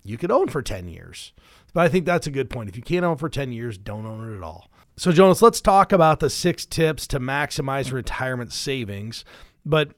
you 0.05 0.18
could 0.18 0.31
own 0.31 0.48
for 0.48 0.62
10 0.62 0.87
years. 0.87 1.33
But 1.72 1.81
I 1.81 1.88
think 1.88 2.05
that's 2.05 2.26
a 2.26 2.31
good 2.31 2.50
point. 2.50 2.68
If 2.68 2.76
you 2.76 2.83
can't 2.83 3.05
own 3.05 3.16
for 3.16 3.31
10 3.31 3.50
years, 3.50 3.79
don't 3.79 4.07
own 4.07 4.33
it 4.33 4.37
at 4.37 4.42
all. 4.42 4.70
So, 4.96 5.12
Jonas, 5.12 5.40
let's 5.40 5.62
talk 5.62 5.92
about 5.92 6.20
the 6.20 6.29
six 6.29 6.66
tips 6.66 7.07
to 7.07 7.18
maximize 7.18 7.90
retirement 7.90 8.53
savings. 8.53 9.24
But 9.64 9.92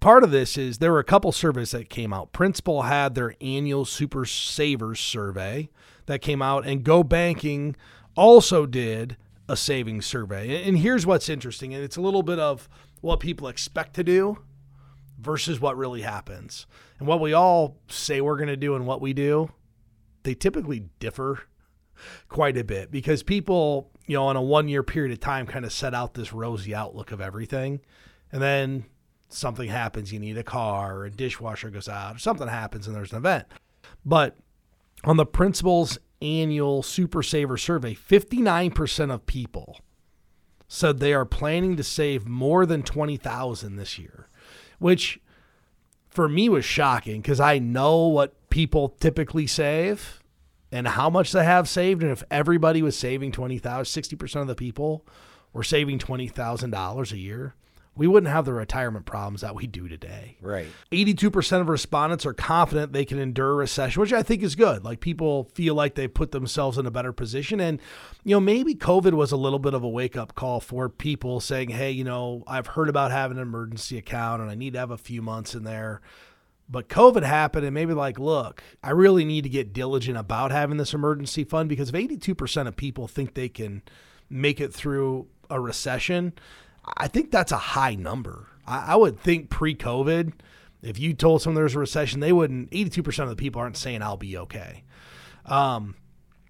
part 0.00 0.24
of 0.24 0.30
this 0.30 0.58
is 0.58 0.76
there 0.76 0.92
were 0.92 0.98
a 0.98 1.04
couple 1.04 1.32
surveys 1.32 1.70
that 1.70 1.88
came 1.88 2.12
out. 2.12 2.32
Principal 2.32 2.82
had 2.82 3.14
their 3.14 3.34
annual 3.40 3.86
Super 3.86 4.26
Savers 4.26 5.00
survey 5.00 5.70
that 6.04 6.20
came 6.20 6.42
out, 6.42 6.66
and 6.66 6.84
Go 6.84 7.02
Banking 7.02 7.76
also 8.14 8.66
did 8.66 9.16
a 9.48 9.56
savings 9.56 10.04
survey. 10.04 10.62
And 10.66 10.76
here's 10.76 11.06
what's 11.06 11.30
interesting, 11.30 11.72
and 11.72 11.82
it's 11.82 11.96
a 11.96 12.02
little 12.02 12.22
bit 12.22 12.38
of 12.38 12.68
what 13.00 13.20
people 13.20 13.48
expect 13.48 13.94
to 13.94 14.04
do 14.04 14.38
versus 15.20 15.60
what 15.60 15.76
really 15.76 16.02
happens. 16.02 16.66
And 16.98 17.06
what 17.06 17.20
we 17.20 17.32
all 17.32 17.76
say 17.88 18.20
we're 18.20 18.36
going 18.36 18.48
to 18.48 18.56
do 18.56 18.74
and 18.74 18.86
what 18.86 19.00
we 19.00 19.12
do, 19.12 19.50
they 20.22 20.34
typically 20.34 20.84
differ 20.98 21.40
quite 22.28 22.56
a 22.56 22.64
bit 22.64 22.90
because 22.90 23.22
people, 23.22 23.90
you 24.06 24.16
know, 24.16 24.24
on 24.24 24.36
a 24.36 24.42
one 24.42 24.68
year 24.68 24.82
period 24.82 25.12
of 25.12 25.20
time 25.20 25.46
kind 25.46 25.64
of 25.64 25.72
set 25.72 25.94
out 25.94 26.14
this 26.14 26.32
rosy 26.32 26.74
outlook 26.74 27.12
of 27.12 27.20
everything. 27.20 27.80
And 28.32 28.40
then 28.40 28.84
something 29.28 29.68
happens, 29.68 30.12
you 30.12 30.18
need 30.18 30.38
a 30.38 30.42
car 30.42 30.98
or 30.98 31.04
a 31.06 31.10
dishwasher 31.10 31.70
goes 31.70 31.88
out 31.88 32.16
or 32.16 32.18
something 32.18 32.48
happens 32.48 32.86
and 32.86 32.96
there's 32.96 33.12
an 33.12 33.18
event. 33.18 33.46
But 34.04 34.36
on 35.04 35.16
the 35.16 35.26
principal's 35.26 35.98
annual 36.22 36.82
Super 36.82 37.22
Saver 37.22 37.56
survey, 37.56 37.94
59% 37.94 39.12
of 39.12 39.26
people 39.26 39.80
said 40.68 40.98
they 40.98 41.12
are 41.12 41.24
planning 41.24 41.76
to 41.76 41.82
save 41.82 42.28
more 42.28 42.64
than 42.64 42.82
20,000 42.82 43.76
this 43.76 43.98
year, 43.98 44.28
which 44.80 45.20
for 46.08 46.28
me 46.28 46.48
was 46.48 46.64
shocking 46.64 47.20
because 47.20 47.38
I 47.38 47.60
know 47.60 48.08
what 48.08 48.50
people 48.50 48.88
typically 48.88 49.46
save 49.46 50.20
and 50.72 50.88
how 50.88 51.08
much 51.08 51.30
they 51.30 51.44
have 51.44 51.68
saved. 51.68 52.02
And 52.02 52.10
if 52.10 52.24
everybody 52.30 52.82
was 52.82 52.98
saving 52.98 53.30
20,000, 53.30 54.02
60% 54.02 54.40
of 54.40 54.48
the 54.48 54.56
people 54.56 55.06
were 55.52 55.62
saving 55.62 56.00
$20,000 56.00 57.12
a 57.12 57.18
year, 57.18 57.54
we 58.00 58.06
wouldn't 58.06 58.32
have 58.32 58.46
the 58.46 58.54
retirement 58.54 59.04
problems 59.04 59.42
that 59.42 59.54
we 59.54 59.66
do 59.66 59.86
today. 59.86 60.38
right. 60.40 60.68
82% 60.90 61.60
of 61.60 61.68
respondents 61.68 62.24
are 62.24 62.32
confident 62.32 62.94
they 62.94 63.04
can 63.04 63.18
endure 63.18 63.50
a 63.50 63.54
recession, 63.56 64.00
which 64.00 64.14
I 64.14 64.22
think 64.22 64.42
is 64.42 64.54
good. 64.54 64.82
Like 64.82 65.00
people 65.00 65.50
feel 65.52 65.74
like 65.74 65.96
they 65.96 66.08
put 66.08 66.32
themselves 66.32 66.78
in 66.78 66.86
a 66.86 66.90
better 66.90 67.12
position. 67.12 67.60
And, 67.60 67.78
you 68.24 68.34
know, 68.34 68.40
maybe 68.40 68.74
COVID 68.74 69.12
was 69.12 69.32
a 69.32 69.36
little 69.36 69.58
bit 69.58 69.74
of 69.74 69.82
a 69.82 69.88
wake 69.88 70.16
up 70.16 70.34
call 70.34 70.60
for 70.60 70.88
people 70.88 71.40
saying, 71.40 71.68
hey, 71.68 71.90
you 71.90 72.02
know, 72.02 72.42
I've 72.46 72.68
heard 72.68 72.88
about 72.88 73.10
having 73.10 73.36
an 73.36 73.42
emergency 73.42 73.98
account 73.98 74.40
and 74.40 74.50
I 74.50 74.54
need 74.54 74.72
to 74.72 74.78
have 74.78 74.90
a 74.90 74.96
few 74.96 75.20
months 75.20 75.54
in 75.54 75.64
there. 75.64 76.00
But 76.70 76.88
COVID 76.88 77.22
happened 77.22 77.66
and 77.66 77.74
maybe 77.74 77.92
like, 77.92 78.18
look, 78.18 78.62
I 78.82 78.92
really 78.92 79.26
need 79.26 79.42
to 79.42 79.50
get 79.50 79.74
diligent 79.74 80.16
about 80.16 80.52
having 80.52 80.78
this 80.78 80.94
emergency 80.94 81.44
fund 81.44 81.68
because 81.68 81.90
if 81.90 81.94
82% 81.94 82.66
of 82.66 82.76
people 82.76 83.08
think 83.08 83.34
they 83.34 83.50
can 83.50 83.82
make 84.30 84.58
it 84.58 84.72
through 84.72 85.26
a 85.50 85.60
recession, 85.60 86.32
I 86.96 87.08
think 87.08 87.30
that's 87.30 87.52
a 87.52 87.56
high 87.56 87.94
number. 87.94 88.48
I, 88.66 88.92
I 88.92 88.96
would 88.96 89.20
think 89.20 89.50
pre 89.50 89.74
COVID, 89.74 90.32
if 90.82 90.98
you 90.98 91.14
told 91.14 91.42
someone 91.42 91.56
there's 91.56 91.74
a 91.74 91.78
recession, 91.78 92.20
they 92.20 92.32
wouldn't, 92.32 92.70
82% 92.70 93.22
of 93.22 93.28
the 93.28 93.36
people 93.36 93.60
aren't 93.60 93.76
saying 93.76 94.02
I'll 94.02 94.16
be 94.16 94.36
okay. 94.36 94.84
Um, 95.46 95.94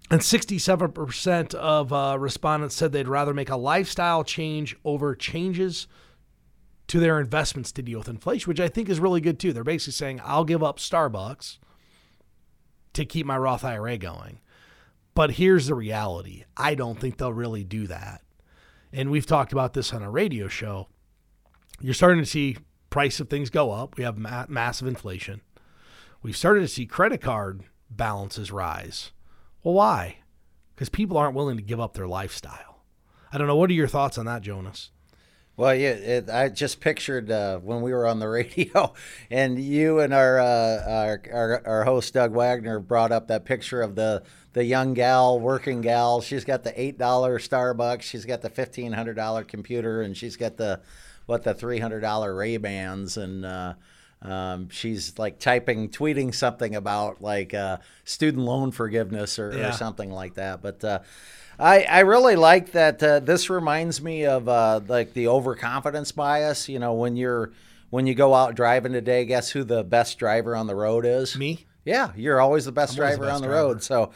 And 0.09 0.19
67% 0.19 1.53
of 1.55 1.93
uh, 1.93 2.17
respondents 2.19 2.75
said 2.75 2.91
they'd 2.91 3.07
rather 3.07 3.33
make 3.33 3.49
a 3.49 3.55
lifestyle 3.55 4.23
change 4.25 4.75
over 4.83 5.15
changes 5.15 5.87
to 6.87 6.99
their 6.99 7.19
investments 7.21 7.71
to 7.71 7.81
deal 7.81 7.99
with 7.99 8.09
inflation, 8.09 8.49
which 8.49 8.59
I 8.59 8.67
think 8.67 8.89
is 8.89 8.99
really 8.99 9.21
good 9.21 9.39
too. 9.39 9.53
They're 9.53 9.63
basically 9.63 9.93
saying, 9.93 10.21
I'll 10.25 10.43
give 10.43 10.61
up 10.61 10.79
Starbucks 10.79 11.59
to 12.93 13.05
keep 13.05 13.25
my 13.25 13.37
Roth 13.37 13.63
IRA 13.63 13.97
going. 13.97 14.41
But 15.13 15.31
here's 15.31 15.67
the 15.67 15.75
reality 15.75 16.43
I 16.57 16.75
don't 16.75 16.99
think 16.99 17.17
they'll 17.17 17.31
really 17.31 17.63
do 17.63 17.87
that. 17.87 18.21
And 18.93 19.09
we've 19.09 19.25
talked 19.25 19.53
about 19.53 19.73
this 19.73 19.93
on 19.93 20.03
a 20.03 20.11
radio 20.11 20.47
show. 20.47 20.87
You're 21.79 21.93
starting 21.93 22.23
to 22.23 22.29
see 22.29 22.57
price 22.89 23.19
of 23.19 23.29
things 23.29 23.49
go 23.49 23.71
up. 23.71 23.97
We 23.97 24.03
have 24.03 24.17
ma- 24.17 24.45
massive 24.49 24.87
inflation. 24.87 25.41
We've 26.21 26.37
started 26.37 26.61
to 26.61 26.67
see 26.67 26.85
credit 26.85 27.21
card 27.21 27.63
balances 27.89 28.51
rise. 28.51 29.11
Well, 29.63 29.73
why? 29.73 30.17
Because 30.75 30.89
people 30.89 31.17
aren't 31.17 31.35
willing 31.35 31.57
to 31.57 31.63
give 31.63 31.79
up 31.79 31.93
their 31.93 32.07
lifestyle. 32.07 32.83
I 33.31 33.37
don't 33.37 33.47
know. 33.47 33.55
What 33.55 33.69
are 33.69 33.73
your 33.73 33.87
thoughts 33.87 34.17
on 34.17 34.25
that, 34.25 34.41
Jonas? 34.41 34.91
Well, 35.61 35.75
yeah, 35.75 35.89
it, 35.89 36.27
I 36.27 36.49
just 36.49 36.79
pictured 36.79 37.29
uh, 37.29 37.59
when 37.59 37.83
we 37.83 37.93
were 37.93 38.07
on 38.07 38.17
the 38.17 38.27
radio, 38.39 38.93
and 39.29 39.59
you 39.59 39.99
and 39.99 40.11
our, 40.11 40.39
uh, 40.39 40.83
our, 40.87 41.21
our 41.31 41.67
our 41.67 41.83
host 41.83 42.15
Doug 42.15 42.33
Wagner 42.33 42.79
brought 42.79 43.11
up 43.11 43.27
that 43.27 43.45
picture 43.45 43.83
of 43.83 43.93
the 43.93 44.23
the 44.53 44.63
young 44.63 44.95
gal, 44.95 45.39
working 45.39 45.81
gal. 45.81 46.19
She's 46.19 46.45
got 46.45 46.63
the 46.63 46.81
eight 46.81 46.97
dollar 46.97 47.37
Starbucks, 47.37 48.01
she's 48.01 48.25
got 48.25 48.41
the 48.41 48.49
fifteen 48.49 48.93
hundred 48.93 49.13
dollar 49.17 49.43
computer, 49.43 50.01
and 50.01 50.17
she's 50.17 50.35
got 50.35 50.57
the 50.57 50.81
what 51.27 51.43
the 51.43 51.53
three 51.53 51.77
hundred 51.77 51.99
dollar 51.99 52.33
Ray 52.33 52.57
Bans, 52.57 53.15
and 53.15 53.45
uh, 53.45 53.75
um, 54.21 54.69
she's 54.69 55.17
like 55.17 55.39
typing, 55.39 55.89
tweeting 55.89 56.33
something 56.33 56.75
about 56.75 57.21
like 57.21 57.53
uh, 57.53 57.77
student 58.03 58.43
loan 58.43 58.71
forgiveness 58.71 59.39
or, 59.39 59.51
yeah. 59.55 59.69
or, 59.69 59.71
something 59.71 60.11
like 60.11 60.35
that. 60.35 60.61
But 60.61 60.83
uh, 60.83 60.99
I, 61.57 61.83
I 61.83 61.99
really 62.01 62.35
like 62.35 62.73
that. 62.73 63.01
Uh, 63.01 63.19
this 63.19 63.49
reminds 63.49 64.01
me 64.01 64.25
of 64.25 64.47
uh, 64.47 64.81
like 64.87 65.13
the 65.13 65.27
overconfidence 65.27 66.11
bias. 66.11 66.69
You 66.69 66.77
know, 66.77 66.93
when 66.93 67.17
you're 67.17 67.51
when 67.89 68.05
you 68.05 68.13
go 68.13 68.35
out 68.35 68.55
driving 68.55 68.93
today, 68.93 69.25
guess 69.25 69.49
who 69.49 69.63
the 69.63 69.83
best 69.83 70.19
driver 70.19 70.55
on 70.55 70.67
the 70.67 70.75
road 70.75 71.05
is? 71.05 71.35
Me. 71.35 71.65
Yeah, 71.83 72.11
you're 72.15 72.39
always 72.39 72.65
the 72.65 72.71
best 72.71 72.93
I'm 72.93 72.97
driver 72.97 73.17
the 73.17 73.21
best 73.21 73.35
on 73.35 73.41
the 73.41 73.47
driver. 73.47 73.67
road. 73.67 73.83
So. 73.83 74.11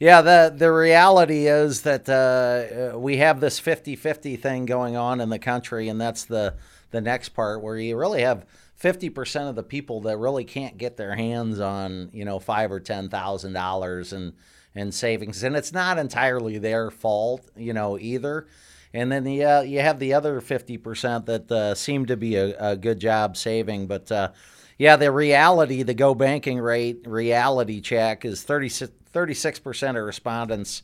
Yeah, 0.00 0.22
the 0.22 0.52
the 0.54 0.72
reality 0.72 1.46
is 1.46 1.82
that 1.82 2.08
uh, 2.08 2.98
we 2.98 3.18
have 3.18 3.38
this 3.38 3.60
50-50 3.60 4.38
thing 4.38 4.66
going 4.66 4.96
on 4.96 5.20
in 5.20 5.30
the 5.30 5.38
country, 5.38 5.88
and 5.88 6.00
that's 6.00 6.24
the 6.24 6.54
the 6.90 7.00
next 7.00 7.30
part 7.30 7.62
where 7.62 7.78
you 7.78 7.96
really 7.96 8.22
have 8.22 8.44
50% 8.84 9.48
of 9.48 9.54
the 9.54 9.62
people 9.62 10.02
that 10.02 10.18
really 10.18 10.44
can't 10.44 10.76
get 10.76 10.98
their 10.98 11.16
hands 11.16 11.58
on, 11.58 12.10
you 12.12 12.26
know, 12.26 12.38
five 12.38 12.70
or 12.70 12.80
ten 12.80 13.08
thousand 13.08 13.54
dollars 13.54 14.12
and 14.12 14.34
and 14.74 14.92
savings, 14.92 15.42
and 15.42 15.56
it's 15.56 15.72
not 15.72 15.98
entirely 15.98 16.58
their 16.58 16.90
fault, 16.90 17.48
you 17.56 17.72
know, 17.72 17.98
either. 17.98 18.46
And 18.92 19.10
then 19.10 19.24
the 19.24 19.42
uh, 19.42 19.60
you 19.62 19.80
have 19.80 19.98
the 19.98 20.12
other 20.12 20.40
50% 20.40 21.26
that 21.26 21.50
uh, 21.50 21.74
seem 21.74 22.06
to 22.06 22.16
be 22.16 22.36
a, 22.36 22.72
a, 22.72 22.76
good 22.76 22.98
job 22.98 23.36
saving, 23.36 23.86
but 23.86 24.12
uh, 24.12 24.32
yeah, 24.76 24.96
the 24.96 25.10
reality, 25.10 25.82
the 25.82 25.94
go 25.94 26.14
banking 26.14 26.58
rate 26.58 27.06
reality 27.06 27.80
check 27.80 28.24
is 28.24 28.42
36 28.42 29.58
percent 29.60 29.96
of 29.96 30.04
respondents 30.04 30.82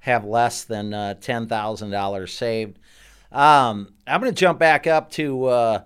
have 0.00 0.24
less 0.24 0.64
than 0.64 0.94
uh, 0.94 1.14
ten 1.14 1.46
thousand 1.46 1.90
dollars 1.90 2.32
saved. 2.32 2.78
Um, 3.30 3.92
I'm 4.06 4.20
going 4.20 4.32
to 4.32 4.40
jump 4.40 4.58
back 4.58 4.86
up 4.86 5.10
to 5.12 5.44
uh, 5.46 5.82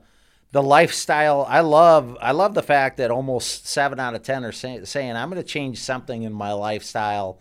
the 0.56 0.62
lifestyle. 0.62 1.44
I 1.46 1.60
love 1.60 2.16
I 2.18 2.32
love 2.32 2.54
the 2.54 2.62
fact 2.62 2.96
that 2.96 3.10
almost 3.10 3.66
seven 3.66 4.00
out 4.00 4.14
of 4.14 4.22
ten 4.22 4.42
are 4.42 4.52
say, 4.52 4.82
saying 4.84 5.14
I'm 5.14 5.28
going 5.28 5.42
to 5.42 5.46
change 5.46 5.80
something 5.80 6.22
in 6.22 6.32
my 6.32 6.54
lifestyle 6.54 7.40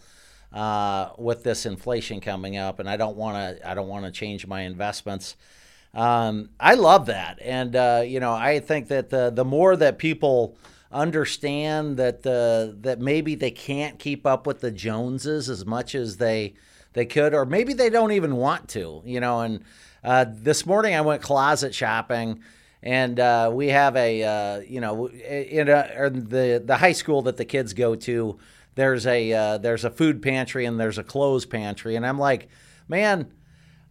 uh, 0.52 1.12
with 1.18 1.42
this 1.42 1.66
inflation 1.66 2.20
coming 2.20 2.58
up, 2.58 2.80
and 2.80 2.90
I 2.90 2.98
don't 2.98 3.16
want 3.16 3.38
to 3.38 3.70
I 3.70 3.74
don't 3.74 3.88
want 3.88 4.04
to 4.04 4.12
change 4.12 4.46
my 4.46 4.64
investments. 4.64 5.38
Um, 5.94 6.50
I 6.60 6.74
love 6.74 7.06
that, 7.06 7.40
and 7.42 7.74
uh, 7.78 8.04
you 8.06 8.20
know 8.20 8.34
I 8.34 8.60
think 8.60 8.90
that 8.90 9.12
the 9.12 9.30
the 9.30 9.46
more 9.46 9.78
that 9.78 9.98
people 9.98 10.58
understand 10.92 11.96
that 11.96 12.24
the 12.24 12.76
that 12.82 13.00
maybe 13.00 13.36
they 13.36 13.52
can't 13.52 13.98
keep 13.98 14.26
up 14.26 14.46
with 14.46 14.60
the 14.60 14.72
Joneses 14.72 15.50
as 15.50 15.66
much 15.66 15.96
as 15.96 16.18
they 16.18 16.56
they 16.92 17.06
could, 17.06 17.34
or 17.34 17.46
maybe 17.46 17.72
they 17.72 17.90
don't 17.90 18.12
even 18.12 18.36
want 18.36 18.68
to, 18.72 19.02
you 19.06 19.22
know. 19.22 19.40
And 19.40 19.64
uh, 20.04 20.26
this 20.28 20.66
morning 20.66 20.96
I 20.96 21.00
went 21.00 21.22
closet 21.22 21.74
shopping 21.74 22.42
and 22.86 23.20
uh, 23.20 23.50
we 23.52 23.70
have 23.70 23.96
a 23.96 24.24
uh, 24.24 24.60
you 24.60 24.80
know 24.80 25.08
in, 25.08 25.68
a, 25.68 26.06
in, 26.06 26.30
the 26.30 26.62
the 26.64 26.78
high 26.78 26.92
school 26.92 27.24
that 27.24 27.36
the 27.36 27.46
kids 27.46 27.74
go 27.74 27.96
to 27.96 28.38
there's 28.76 29.08
a 29.08 29.34
uh, 29.34 29.58
there's 29.58 29.84
a 29.84 29.90
food 29.90 30.22
pantry 30.22 30.66
and 30.66 30.80
there's 30.80 31.00
a 31.00 31.04
clothes 31.04 31.46
pantry. 31.46 31.96
And 31.96 32.06
I'm 32.06 32.20
like 32.20 32.48
man 32.88 33.32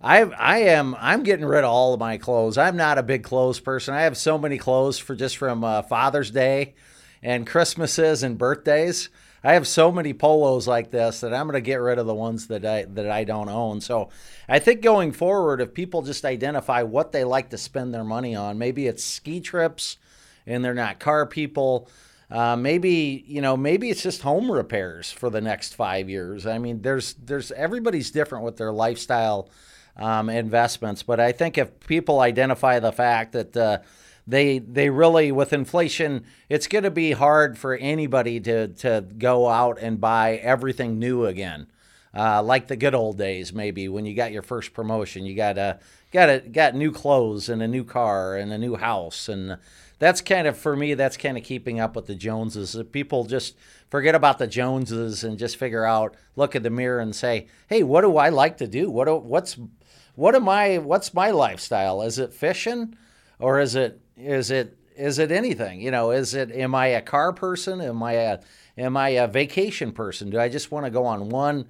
I 0.01 0.21
I 0.23 0.59
am 0.59 0.95
I'm 0.99 1.25
getting 1.25 1.45
rid 1.45 1.65
of 1.65 1.71
all 1.71 1.93
of 1.93 2.01
my 2.01 2.19
clothes. 2.19 2.57
I'm 2.57 2.77
not 2.77 2.99
a 2.99 3.03
big 3.03 3.25
clothes 3.25 3.59
person. 3.59 3.95
I 3.95 4.03
have 4.03 4.17
so 4.17 4.39
many 4.39 4.59
clothes 4.59 4.99
for 4.99 5.17
just 5.17 5.37
from 5.37 5.65
uh, 5.65 5.83
Father's 5.83 6.31
Day 6.31 6.75
and 7.23 7.47
Christmases 7.47 8.23
and 8.23 8.39
birthdays 8.39 9.09
I 9.45 9.53
have 9.53 9.69
so 9.69 9.93
many 9.93 10.15
polos 10.15 10.67
like 10.67 10.91
this 10.91 11.21
that 11.21 11.35
I'm 11.35 11.47
going 11.47 11.53
to 11.53 11.61
get 11.61 11.77
rid 11.77 11.99
of 11.99 12.07
the 12.07 12.15
ones 12.15 12.47
that 12.47 12.65
I 12.65 12.85
that 12.85 13.11
I 13.11 13.25
don't 13.25 13.51
own. 13.51 13.83
So 13.83 14.09
I 14.49 14.59
think 14.59 14.81
going 14.81 15.13
forward, 15.13 15.61
if 15.61 15.75
people 15.75 16.01
just 16.01 16.25
identify 16.25 16.83
what 16.83 17.13
they 17.13 17.25
like 17.25 17.51
to 17.51 17.59
spend 17.59 17.93
their 17.93 18.05
money 18.05 18.35
on, 18.35 18.57
maybe 18.57 18.87
it's 18.87 19.05
ski 19.05 19.41
trips, 19.41 19.99
and 20.47 20.65
they're 20.65 20.73
not 20.73 20.99
car 20.99 21.27
people. 21.27 21.91
Uh, 22.31 22.57
maybe 22.57 23.23
you 23.27 23.43
know, 23.43 23.55
maybe 23.55 23.91
it's 23.91 24.03
just 24.03 24.23
home 24.23 24.51
repairs 24.51 25.13
for 25.13 25.29
the 25.29 25.43
next 25.43 25.75
five 25.75 26.09
years. 26.09 26.47
I 26.47 26.57
mean, 26.57 26.81
there's 26.81 27.13
there's 27.15 27.53
everybody's 27.53 28.11
different 28.11 28.47
with 28.47 28.57
their 28.57 28.73
lifestyle 28.73 29.51
um, 29.99 30.31
investments, 30.31 31.03
but 31.03 31.21
I 31.21 31.33
think 31.33 31.59
if 31.59 31.81
people 31.81 32.21
identify 32.21 32.81
the 32.81 32.93
fact 32.93 33.33
that 33.33 33.55
uh, 33.55 33.79
they 34.27 34.59
they 34.59 34.89
really 34.91 35.31
with 35.31 35.53
inflation 35.53 36.25
it's 36.49 36.67
going 36.67 36.85
to 36.85 36.91
be 36.91 37.13
hard 37.13 37.59
for 37.59 37.75
anybody 37.75 38.41
to 38.41 38.69
to 38.69 39.05
go 39.19 39.49
out 39.49 39.79
and 39.81 40.01
buy 40.01 40.37
everything 40.37 40.99
new 40.99 41.27
again. 41.27 41.67
Uh, 42.17 42.41
like 42.41 42.69
the 42.69 42.77
good 42.77 42.95
old 42.95 43.19
days 43.19 43.53
maybe 43.53 43.89
when 43.89 44.07
you 44.07 44.15
got 44.15 44.31
your 44.31 44.43
first 44.43 44.73
promotion 44.73 45.27
you 45.27 45.35
got 45.35 45.59
a 45.59 45.79
got 46.15 46.31
a 46.31 46.39
got 46.39 46.75
new 46.75 46.93
clothes 46.93 47.49
and 47.49 47.61
a 47.61 47.69
new 47.69 47.85
car 47.85 48.37
and 48.37 48.53
a 48.53 48.59
new 48.59 48.77
house. 48.77 49.29
And 49.29 49.59
that's 49.99 50.21
kind 50.21 50.47
of 50.47 50.57
for 50.57 50.77
me 50.77 50.95
that's 50.95 51.17
kind 51.17 51.37
of 51.37 51.43
keeping 51.43 51.81
up 51.81 51.97
with 51.97 52.07
the 52.07 52.15
joneses. 52.15 52.81
People 52.93 53.25
just 53.25 53.57
forget 53.91 54.15
about 54.15 54.39
the 54.39 54.47
joneses 54.47 55.25
and 55.25 55.39
just 55.39 55.57
figure 55.57 55.85
out 55.85 56.15
look 56.37 56.55
at 56.55 56.63
the 56.63 56.71
mirror 56.71 57.01
and 57.01 57.15
say 57.15 57.49
hey 57.69 57.83
what 57.83 58.03
do 58.03 58.17
i 58.17 58.29
like 58.29 58.57
to 58.59 58.69
do? 58.69 58.91
What 58.91 59.07
do, 59.07 59.17
what's 59.17 59.59
what 60.15 60.37
am 60.37 60.49
i 60.49 60.79
what's 60.79 61.13
my 61.13 61.33
lifestyle? 61.33 62.01
Is 62.01 62.19
it 62.19 62.33
fishing 62.33 62.97
or 63.41 63.59
is 63.59 63.75
it 63.75 64.01
is 64.17 64.51
it 64.51 64.77
is 64.97 65.19
it 65.19 65.33
anything? 65.33 65.81
You 65.81 65.91
know, 65.91 66.11
is 66.11 66.35
it 66.35 66.51
am 66.53 66.75
I 66.75 66.89
a 66.89 67.03
car 67.03 67.33
person? 67.33 67.81
Am 67.81 68.03
I 68.03 68.13
a 68.13 68.39
am 68.79 68.97
I 68.97 69.11
a 69.11 69.29
vacation 69.29 69.93
person? 69.93 70.31
Do 70.31 70.39
I 70.39 70.49
just 70.49 70.71
want 70.71 70.87
to 70.87 70.91
go 70.91 71.07
on 71.07 71.29
one 71.29 71.67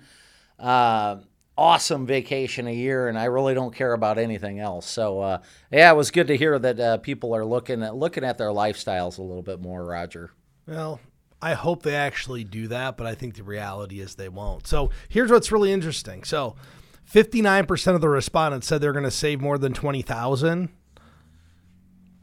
uh, 0.59 1.17
awesome 1.57 2.07
vacation 2.07 2.67
a 2.67 2.75
year 2.75 3.09
and 3.09 3.19
I 3.19 3.25
really 3.25 3.55
don't 3.55 3.75
care 3.75 3.93
about 3.93 4.19
anything 4.19 4.61
else? 4.61 4.87
So 4.87 5.21
uh, 5.21 5.39
yeah, 5.71 5.91
it 5.91 5.97
was 5.97 6.11
good 6.11 6.27
to 6.29 6.37
hear 6.37 6.59
that 6.59 6.81
uh, 6.81 6.99
people 6.99 7.35
are 7.35 7.45
looking 7.45 7.83
at 7.83 7.97
looking 7.97 8.25
at 8.25 8.39
their 8.39 8.49
lifestyles 8.49 9.19
a 9.19 9.23
little 9.23 9.43
bit 9.43 9.61
more, 9.61 9.85
Roger. 9.85 10.31
Well, 10.67 11.01
I 11.41 11.55
hope 11.55 11.83
they 11.83 11.95
actually 11.95 12.45
do 12.45 12.69
that, 12.69 12.97
but 12.97 13.07
I 13.07 13.15
think 13.15 13.35
the 13.35 13.43
reality 13.43 14.01
is 14.01 14.15
they 14.15 14.31
won't. 14.31 14.67
So 14.67 14.91
here's 15.09 15.31
what's 15.31 15.53
really 15.53 15.73
interesting. 15.73 16.25
So 16.25 16.57
59% 17.13 17.95
of 17.95 18.01
the 18.01 18.09
respondents 18.09 18.67
said 18.67 18.81
they're 18.81 18.93
going 18.93 19.05
to 19.05 19.11
save 19.11 19.43
more 19.43 19.59
than 19.59 19.75
20,000 19.75 20.71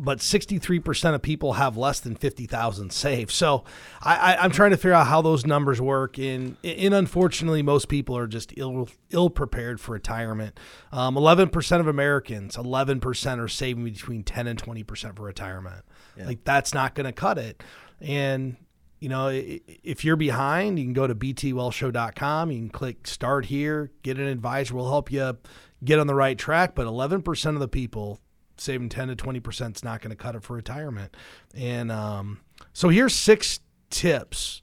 but 0.01 0.17
63% 0.17 1.13
of 1.13 1.21
people 1.21 1.53
have 1.53 1.77
less 1.77 1.99
than 1.99 2.15
50,000 2.15 2.91
saved. 2.91 3.29
So 3.29 3.63
I, 4.01 4.43
am 4.43 4.49
trying 4.49 4.71
to 4.71 4.77
figure 4.77 4.93
out 4.93 5.05
how 5.05 5.21
those 5.21 5.45
numbers 5.45 5.79
work. 5.79 6.17
And, 6.17 6.57
and 6.63 6.95
unfortunately, 6.95 7.61
most 7.61 7.87
people 7.87 8.17
are 8.17 8.25
just 8.25 8.51
ill, 8.57 8.89
ill 9.11 9.29
prepared 9.29 9.79
for 9.79 9.91
retirement. 9.91 10.59
Um, 10.91 11.15
11% 11.15 11.79
of 11.79 11.85
Americans, 11.85 12.57
11% 12.57 13.39
are 13.39 13.47
saving 13.47 13.83
between 13.83 14.23
10 14.23 14.47
and 14.47 14.61
20% 14.61 15.15
for 15.15 15.21
retirement. 15.21 15.85
Yeah. 16.17 16.25
Like 16.25 16.43
that's 16.43 16.73
not 16.73 16.95
going 16.95 17.05
to 17.05 17.13
cut 17.13 17.37
it. 17.37 17.63
And, 18.01 18.57
you 18.99 19.07
know, 19.07 19.29
if 19.31 20.03
you're 20.03 20.15
behind, 20.15 20.79
you 20.79 20.85
can 20.85 20.93
go 20.93 21.05
to 21.05 21.13
btwealthshow.com. 21.13 22.51
You 22.51 22.57
can 22.57 22.69
click 22.69 23.05
start 23.05 23.45
here, 23.45 23.91
get 24.01 24.17
an 24.17 24.25
advisor. 24.25 24.73
We'll 24.73 24.89
help 24.89 25.11
you 25.11 25.37
get 25.83 25.99
on 25.99 26.07
the 26.07 26.15
right 26.15 26.39
track. 26.39 26.73
But 26.73 26.87
11% 26.87 27.53
of 27.53 27.59
the 27.59 27.67
people 27.67 28.19
saving 28.61 28.89
10 28.89 29.09
to 29.09 29.15
20% 29.15 29.75
is 29.75 29.83
not 29.83 30.01
going 30.01 30.11
to 30.11 30.15
cut 30.15 30.35
it 30.35 30.43
for 30.43 30.55
retirement. 30.55 31.15
And 31.55 31.91
um, 31.91 32.41
so 32.73 32.89
here's 32.89 33.15
six 33.15 33.59
tips 33.89 34.61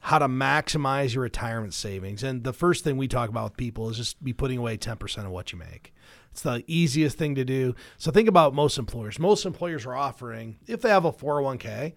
how 0.00 0.18
to 0.18 0.28
maximize 0.28 1.14
your 1.14 1.22
retirement 1.22 1.72
savings. 1.72 2.22
And 2.22 2.44
the 2.44 2.52
first 2.52 2.84
thing 2.84 2.98
we 2.98 3.08
talk 3.08 3.30
about 3.30 3.44
with 3.44 3.56
people 3.56 3.88
is 3.88 3.96
just 3.96 4.22
be 4.22 4.34
putting 4.34 4.58
away 4.58 4.76
10% 4.76 5.24
of 5.24 5.30
what 5.30 5.50
you 5.50 5.58
make. 5.58 5.94
It's 6.30 6.42
the 6.42 6.62
easiest 6.66 7.16
thing 7.16 7.34
to 7.36 7.44
do. 7.44 7.74
So 7.96 8.10
think 8.10 8.28
about 8.28 8.52
most 8.54 8.76
employers. 8.76 9.18
Most 9.18 9.46
employers 9.46 9.86
are 9.86 9.94
offering, 9.94 10.58
if 10.66 10.82
they 10.82 10.90
have 10.90 11.06
a 11.06 11.12
401k, 11.12 11.94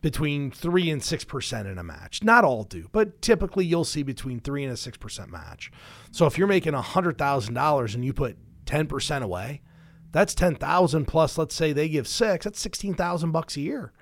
between 0.00 0.50
three 0.50 0.90
and 0.90 1.02
six 1.02 1.24
percent 1.24 1.68
in 1.68 1.76
a 1.76 1.82
match. 1.82 2.22
Not 2.22 2.44
all 2.44 2.64
do, 2.64 2.88
but 2.92 3.20
typically 3.20 3.66
you'll 3.66 3.84
see 3.84 4.02
between 4.02 4.40
three 4.40 4.64
and 4.64 4.72
a 4.72 4.76
six 4.76 4.96
percent 4.96 5.30
match. 5.30 5.70
So 6.10 6.26
if 6.26 6.38
you're 6.38 6.46
making 6.46 6.74
a 6.74 6.82
hundred 6.82 7.18
thousand 7.18 7.54
dollars 7.54 7.94
and 7.94 8.04
you 8.04 8.12
put 8.12 8.38
ten 8.64 8.86
percent 8.86 9.24
away, 9.24 9.60
that's 10.12 10.34
ten 10.34 10.54
thousand 10.54 11.06
plus. 11.06 11.38
Let's 11.38 11.54
say 11.54 11.72
they 11.72 11.88
give 11.88 12.08
six. 12.08 12.44
That's 12.44 12.60
sixteen 12.60 12.94
thousand 12.94 13.32
bucks 13.32 13.56
a 13.56 13.60
year. 13.60 13.92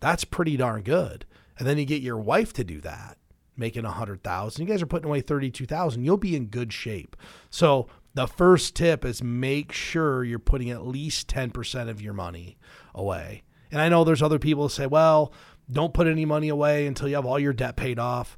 That's 0.00 0.24
pretty 0.24 0.56
darn 0.56 0.82
good. 0.82 1.24
And 1.58 1.66
then 1.66 1.78
you 1.78 1.84
get 1.84 2.02
your 2.02 2.18
wife 2.18 2.52
to 2.54 2.64
do 2.64 2.80
that, 2.80 3.16
making 3.56 3.84
a 3.84 3.90
hundred 3.90 4.22
thousand. 4.22 4.66
You 4.66 4.72
guys 4.72 4.82
are 4.82 4.86
putting 4.86 5.08
away 5.08 5.20
thirty-two 5.20 5.66
thousand. 5.66 6.04
You'll 6.04 6.16
be 6.16 6.36
in 6.36 6.46
good 6.46 6.72
shape. 6.72 7.16
So 7.50 7.88
the 8.14 8.26
first 8.26 8.76
tip 8.76 9.04
is 9.04 9.22
make 9.22 9.72
sure 9.72 10.22
you're 10.24 10.38
putting 10.38 10.70
at 10.70 10.86
least 10.86 11.28
ten 11.28 11.50
percent 11.50 11.90
of 11.90 12.02
your 12.02 12.14
money 12.14 12.56
away. 12.94 13.42
And 13.72 13.80
I 13.80 13.88
know 13.88 14.04
there's 14.04 14.22
other 14.22 14.38
people 14.38 14.64
who 14.64 14.68
say, 14.68 14.86
well, 14.86 15.32
don't 15.70 15.94
put 15.94 16.06
any 16.06 16.24
money 16.24 16.48
away 16.48 16.86
until 16.86 17.08
you 17.08 17.16
have 17.16 17.26
all 17.26 17.38
your 17.38 17.52
debt 17.52 17.74
paid 17.74 17.98
off. 17.98 18.36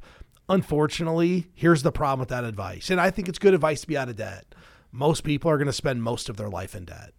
Unfortunately, 0.49 1.49
here's 1.55 1.83
the 1.83 1.91
problem 1.91 2.21
with 2.21 2.29
that 2.29 2.45
advice. 2.45 2.89
And 2.89 3.01
I 3.01 3.11
think 3.11 3.29
it's 3.29 3.39
good 3.39 3.53
advice 3.53 3.81
to 3.81 3.87
be 3.89 3.99
out 3.99 4.09
of 4.09 4.17
debt. 4.17 4.55
Most 4.97 5.25
people 5.25 5.51
are 5.51 5.59
going 5.59 5.67
to 5.67 5.75
spend 5.75 6.03
most 6.03 6.31
of 6.31 6.39
their 6.39 6.49
life 6.49 6.75
in 6.75 6.87
debt. 6.87 7.13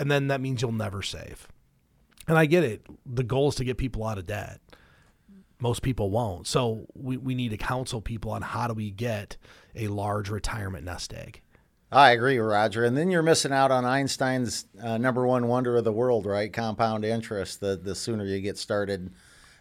And 0.00 0.10
then 0.10 0.26
that 0.26 0.40
means 0.40 0.60
you'll 0.60 0.72
never 0.72 1.00
save. 1.00 1.46
And 2.26 2.36
I 2.36 2.46
get 2.46 2.64
it. 2.64 2.84
The 3.06 3.22
goal 3.22 3.50
is 3.50 3.54
to 3.56 3.64
get 3.64 3.78
people 3.78 4.04
out 4.04 4.18
of 4.18 4.26
debt. 4.26 4.60
Most 5.60 5.82
people 5.82 6.10
won't. 6.10 6.48
So 6.48 6.86
we, 6.94 7.16
we 7.16 7.36
need 7.36 7.50
to 7.50 7.56
counsel 7.56 8.00
people 8.00 8.32
on 8.32 8.42
how 8.42 8.66
do 8.66 8.74
we 8.74 8.90
get 8.90 9.36
a 9.76 9.86
large 9.86 10.28
retirement 10.28 10.84
nest 10.84 11.14
egg. 11.14 11.40
I 11.92 12.10
agree, 12.10 12.38
Roger. 12.38 12.84
And 12.84 12.96
then 12.96 13.12
you're 13.12 13.22
missing 13.22 13.52
out 13.52 13.70
on 13.70 13.84
Einstein's 13.84 14.66
uh, 14.82 14.98
number 14.98 15.24
one 15.24 15.46
wonder 15.46 15.76
of 15.76 15.84
the 15.84 15.92
world, 15.92 16.26
right? 16.26 16.52
Compound 16.52 17.04
interest. 17.04 17.60
The 17.60 17.76
the 17.76 17.94
sooner 17.94 18.24
you 18.24 18.40
get 18.40 18.58
started, 18.58 19.14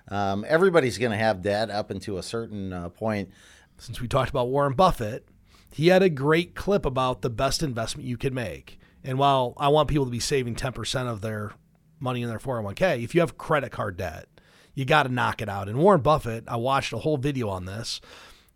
um, 0.07 0.43
everybody's 0.47 0.97
going 0.97 1.11
to 1.11 1.17
have 1.17 1.43
debt 1.43 1.69
up 1.69 1.91
into 1.91 2.17
a 2.17 2.23
certain 2.23 2.73
uh, 2.73 2.89
point. 2.89 3.29
Since 3.77 4.01
we 4.01 4.07
talked 4.07 4.31
about 4.31 4.47
Warren 4.47 4.73
Buffett, 4.73 5.27
he 5.73 5.88
had 5.88 6.03
a 6.03 6.09
great 6.09 6.55
clip 6.55 6.86
about 6.86 7.21
the 7.21 7.29
best 7.29 7.63
investment 7.63 8.07
you 8.07 8.17
could 8.17 8.33
make. 8.33 8.79
And 9.03 9.17
while 9.17 9.53
I 9.57 9.67
want 9.67 9.89
people 9.89 10.05
to 10.05 10.12
be 10.12 10.19
saving 10.19 10.55
10% 10.55 11.07
of 11.07 11.21
their 11.21 11.53
money 11.99 12.21
in 12.21 12.29
their 12.29 12.39
401k, 12.39 13.03
if 13.03 13.13
you 13.13 13.21
have 13.21 13.38
credit 13.38 13.71
card 13.71 13.97
debt, 13.97 14.27
you 14.73 14.86
got 14.86 15.03
to 15.03 15.09
knock 15.09 15.41
it 15.41 15.49
out. 15.49 15.67
And 15.67 15.77
Warren 15.77 16.01
Buffett, 16.01 16.45
I 16.47 16.55
watched 16.55 16.93
a 16.93 16.99
whole 16.99 17.17
video 17.17 17.49
on 17.49 17.65
this 17.65 18.01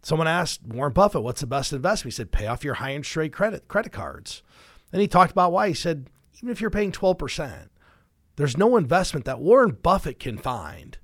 Someone 0.07 0.27
asked 0.27 0.63
Warren 0.63 0.93
Buffett, 0.93 1.21
"What's 1.21 1.41
the 1.41 1.47
best 1.47 1.73
investment?" 1.73 2.13
He 2.13 2.15
said, 2.15 2.31
"Pay 2.31 2.47
off 2.47 2.63
your 2.63 2.75
high 2.75 2.93
interest 2.93 3.17
rate 3.17 3.33
credit 3.33 3.67
credit 3.67 3.91
cards." 3.91 4.41
And 4.93 5.01
he 5.01 5.07
talked 5.07 5.31
about 5.31 5.51
why. 5.51 5.67
He 5.67 5.73
said, 5.73 6.09
"Even 6.37 6.49
if 6.49 6.61
you're 6.61 6.69
paying 6.69 6.93
12%, 6.93 7.69
there's 8.37 8.55
no 8.55 8.77
investment 8.77 9.25
that 9.25 9.41
Warren 9.41 9.71
Buffett 9.71 10.17
can 10.17 10.37
find 10.37 10.97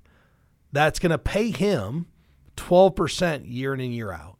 that's 0.72 0.98
going 0.98 1.10
to 1.10 1.18
pay 1.18 1.50
him 1.50 2.06
12% 2.56 3.46
year 3.46 3.74
in 3.74 3.80
and 3.80 3.94
year 3.94 4.10
out. 4.10 4.33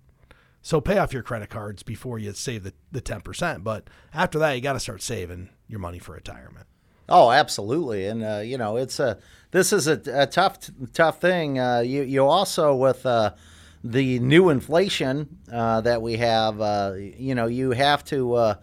So 0.65 0.81
pay 0.81 0.97
off 0.97 1.13
your 1.13 1.23
credit 1.23 1.51
cards 1.51 1.83
before 1.83 2.19
you 2.19 2.33
save 2.33 2.65
the, 2.65 2.73
the 2.91 3.03
10%. 3.03 3.63
But 3.63 3.91
after 4.15 4.39
that, 4.39 4.53
you 4.53 4.63
got 4.63 4.73
to 4.73 4.81
start 4.81 5.03
saving 5.03 5.51
your 5.69 5.79
money 5.79 5.99
for 5.99 6.13
retirement. 6.13 6.67
Oh, 7.07 7.31
absolutely. 7.31 8.07
And, 8.07 8.25
uh, 8.25 8.39
you 8.43 8.57
know, 8.57 8.79
it's 8.79 8.99
a, 8.99 9.19
this 9.51 9.75
is 9.75 9.87
a, 9.87 10.01
a 10.07 10.27
tough, 10.27 10.71
tough 10.95 11.21
thing. 11.21 11.59
Uh, 11.59 11.81
you, 11.81 12.03
you 12.03 12.25
also 12.25 12.75
with, 12.75 13.05
uh, 13.05 13.35
the 13.85 14.19
new 14.21 14.49
inflation 14.49 15.37
uh, 15.53 15.83
that 15.83 16.01
we 16.01 16.17
have, 16.17 16.59
uh, 16.59 16.95
you 16.97 17.35
know, 17.35 17.47
you 17.47 17.73
have 17.73 18.03
to. 18.07 18.35
Uh, 18.35 18.55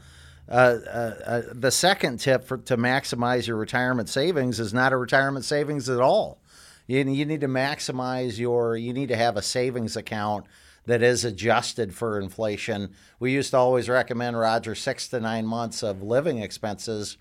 the 0.47 1.69
second 1.71 2.17
tip 2.17 2.43
for, 2.43 2.57
to 2.57 2.75
maximize 2.75 3.45
your 3.45 3.57
retirement 3.57 4.09
savings 4.09 4.59
is 4.59 4.73
not 4.73 4.91
a 4.91 4.97
retirement 4.97 5.45
savings 5.45 5.87
at 5.87 6.01
all. 6.01 6.41
You, 6.87 6.97
you 7.05 7.25
need 7.25 7.41
to 7.41 7.47
maximize 7.47 8.39
your. 8.39 8.75
You 8.75 8.91
need 8.91 9.09
to 9.09 9.15
have 9.15 9.37
a 9.37 9.41
savings 9.43 9.95
account 9.95 10.47
that 10.85 11.03
is 11.03 11.23
adjusted 11.23 11.93
for 11.93 12.19
inflation. 12.19 12.93
We 13.19 13.31
used 13.31 13.51
to 13.51 13.57
always 13.57 13.89
recommend 13.89 14.37
Roger 14.37 14.75
six 14.75 15.07
to 15.09 15.19
nine 15.19 15.45
months 15.45 15.83
of 15.83 16.01
living 16.01 16.39
expenses. 16.39 17.17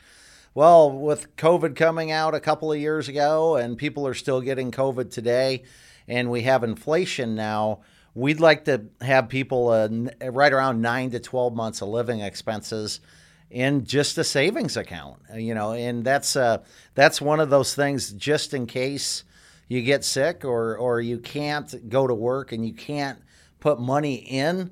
Well, 0.55 0.91
with 0.91 1.37
COVID 1.37 1.77
coming 1.77 2.11
out 2.11 2.35
a 2.35 2.41
couple 2.41 2.73
of 2.73 2.79
years 2.79 3.09
ago, 3.09 3.57
and 3.57 3.79
people 3.79 4.07
are 4.07 4.15
still 4.15 4.41
getting 4.41 4.73
COVID 4.73 5.11
today, 5.11 5.63
and 6.09 6.31
we 6.31 6.43
have 6.43 6.65
inflation 6.65 7.35
now, 7.35 7.81
we'd 8.15 8.41
like 8.41 8.65
to 8.65 8.87
have 9.01 9.29
people 9.29 9.69
uh, 9.69 9.89
right 10.31 10.53
around 10.53 10.81
nine 10.81 11.11
to 11.11 11.21
12 11.21 11.55
months 11.55 11.83
of 11.83 11.89
living 11.89 12.21
expenses 12.21 13.01
in 13.51 13.85
just 13.85 14.17
a 14.17 14.25
savings 14.25 14.77
account, 14.77 15.19
uh, 15.33 15.37
you 15.37 15.55
know, 15.55 15.73
and 15.73 16.05
that's 16.05 16.37
uh, 16.37 16.59
that's 16.95 17.21
one 17.21 17.41
of 17.41 17.51
those 17.51 17.75
things 17.75 18.13
just 18.13 18.55
in 18.55 18.67
case 18.67 19.25
you 19.69 19.83
get 19.83 20.05
sick 20.05 20.45
or 20.45 20.77
or 20.77 21.01
you 21.01 21.19
can't 21.19 21.89
go 21.89 22.07
to 22.07 22.15
work 22.15 22.53
and 22.53 22.67
you 22.67 22.73
can't 22.73 23.19
put 23.61 23.79
money 23.79 24.15
in 24.15 24.71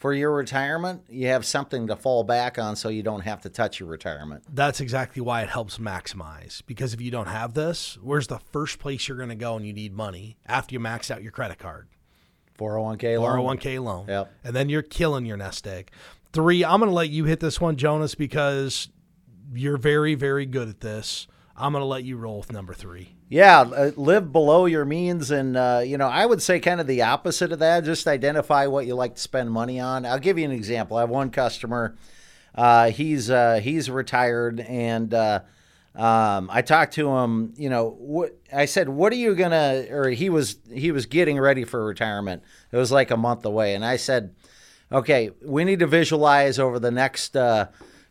for 0.00 0.14
your 0.14 0.32
retirement, 0.32 1.02
you 1.10 1.26
have 1.26 1.44
something 1.44 1.86
to 1.86 1.94
fall 1.94 2.24
back 2.24 2.58
on 2.58 2.74
so 2.74 2.88
you 2.88 3.02
don't 3.02 3.20
have 3.20 3.42
to 3.42 3.50
touch 3.50 3.78
your 3.78 3.88
retirement. 3.88 4.42
That's 4.50 4.80
exactly 4.80 5.20
why 5.20 5.42
it 5.42 5.50
helps 5.50 5.76
maximize. 5.76 6.62
Because 6.66 6.94
if 6.94 7.02
you 7.02 7.10
don't 7.10 7.28
have 7.28 7.52
this, 7.52 7.98
where's 8.00 8.26
the 8.26 8.38
first 8.38 8.78
place 8.78 9.06
you're 9.06 9.18
going 9.18 9.28
to 9.28 9.34
go 9.34 9.56
and 9.56 9.66
you 9.66 9.74
need 9.74 9.92
money 9.92 10.38
after 10.46 10.72
you 10.72 10.80
max 10.80 11.10
out 11.10 11.22
your 11.22 11.32
credit 11.32 11.58
card? 11.58 11.88
401k 12.58 13.20
loan. 13.20 13.58
401k 13.58 13.84
loan. 13.84 14.06
Yep. 14.08 14.32
And 14.44 14.56
then 14.56 14.70
you're 14.70 14.80
killing 14.80 15.26
your 15.26 15.36
nest 15.36 15.66
egg. 15.66 15.90
Three, 16.32 16.64
I'm 16.64 16.80
going 16.80 16.90
to 16.90 16.94
let 16.94 17.10
you 17.10 17.24
hit 17.24 17.40
this 17.40 17.60
one, 17.60 17.76
Jonas, 17.76 18.14
because 18.14 18.88
you're 19.52 19.76
very, 19.76 20.14
very 20.14 20.46
good 20.46 20.68
at 20.68 20.80
this. 20.80 21.26
I'm 21.56 21.72
going 21.72 21.82
to 21.82 21.86
let 21.86 22.04
you 22.04 22.16
roll 22.16 22.38
with 22.38 22.52
number 22.52 22.72
three. 22.72 23.16
Yeah, 23.32 23.60
uh, 23.60 23.92
live 23.96 24.32
below 24.32 24.66
your 24.66 24.84
means. 24.84 25.30
And, 25.30 25.56
uh, 25.56 25.82
you 25.84 25.96
know, 25.96 26.08
I 26.08 26.26
would 26.26 26.42
say 26.42 26.58
kind 26.58 26.80
of 26.80 26.88
the 26.88 27.02
opposite 27.02 27.52
of 27.52 27.60
that. 27.60 27.84
Just 27.84 28.08
identify 28.08 28.66
what 28.66 28.86
you 28.86 28.96
like 28.96 29.14
to 29.14 29.20
spend 29.20 29.52
money 29.52 29.78
on. 29.78 30.04
I'll 30.04 30.18
give 30.18 30.36
you 30.36 30.44
an 30.44 30.50
example. 30.50 30.96
I 30.96 31.02
have 31.02 31.10
one 31.10 31.30
customer. 31.30 31.96
Uh, 32.56 32.90
he's 32.90 33.30
uh, 33.30 33.60
he's 33.62 33.88
retired, 33.88 34.58
and 34.58 35.14
uh, 35.14 35.40
um, 35.94 36.50
I 36.52 36.62
talked 36.62 36.94
to 36.94 37.08
him. 37.08 37.54
You 37.56 37.70
know, 37.70 38.28
I 38.52 38.64
said, 38.64 38.88
"What 38.88 39.12
are 39.12 39.16
you 39.16 39.36
gonna?" 39.36 39.86
Or 39.88 40.10
he 40.10 40.28
was 40.28 40.56
he 40.68 40.90
was 40.90 41.06
getting 41.06 41.38
ready 41.38 41.62
for 41.62 41.84
retirement. 41.84 42.42
It 42.72 42.76
was 42.76 42.90
like 42.90 43.12
a 43.12 43.16
month 43.16 43.44
away, 43.44 43.76
and 43.76 43.84
I 43.84 43.96
said, 43.96 44.34
"Okay, 44.90 45.30
we 45.46 45.62
need 45.62 45.78
to 45.78 45.86
visualize 45.86 46.58
over 46.58 46.80
the 46.80 46.90
next 46.90 47.36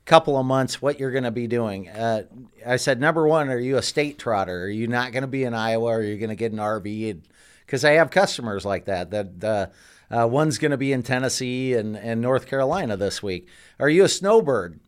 couple 0.09 0.37
of 0.37 0.45
months 0.45 0.81
what 0.81 0.99
you're 0.99 1.11
going 1.11 1.23
to 1.23 1.31
be 1.31 1.47
doing." 1.47 1.89
Uh, 1.89 2.23
I 2.65 2.77
said, 2.77 2.99
"Number 2.99 3.27
one, 3.27 3.49
are 3.49 3.59
you 3.59 3.77
a 3.77 3.81
state 3.81 4.19
trotter? 4.19 4.63
Are 4.63 4.69
you 4.69 4.87
not 4.87 5.11
going 5.11 5.21
to 5.21 5.27
be 5.27 5.43
in 5.43 5.53
Iowa? 5.53 5.87
Are 5.87 6.01
you 6.01 6.17
going 6.17 6.29
to 6.29 6.35
get 6.35 6.51
an 6.51 6.57
RV?" 6.59 7.21
Because 7.65 7.85
I 7.85 7.91
have 7.91 8.09
customers 8.09 8.65
like 8.65 8.85
that. 8.85 9.11
That 9.11 9.43
uh, 9.43 10.21
uh, 10.23 10.27
one's 10.27 10.57
going 10.57 10.71
to 10.71 10.77
be 10.77 10.91
in 10.91 11.03
Tennessee 11.03 11.73
and, 11.73 11.95
and 11.95 12.19
North 12.19 12.47
Carolina 12.47 12.97
this 12.97 13.21
week. 13.21 13.47
Are 13.79 13.89
you 13.89 14.03
a 14.03 14.09
snowbird? 14.09 14.79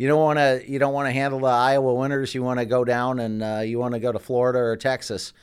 you 0.00 0.08
don't 0.08 0.22
want 0.22 0.38
to 0.38 0.64
you 0.66 0.78
don't 0.78 0.94
want 0.94 1.08
to 1.08 1.12
handle 1.12 1.40
the 1.40 1.46
Iowa 1.48 1.92
winters. 1.92 2.34
You 2.34 2.42
want 2.42 2.58
to 2.58 2.64
go 2.64 2.86
down 2.86 3.20
and 3.20 3.42
uh, 3.42 3.58
you 3.58 3.78
want 3.78 3.92
to 3.92 4.00
go 4.00 4.10
to 4.10 4.18
Florida 4.18 4.58
or 4.58 4.74
Texas. 4.74 5.34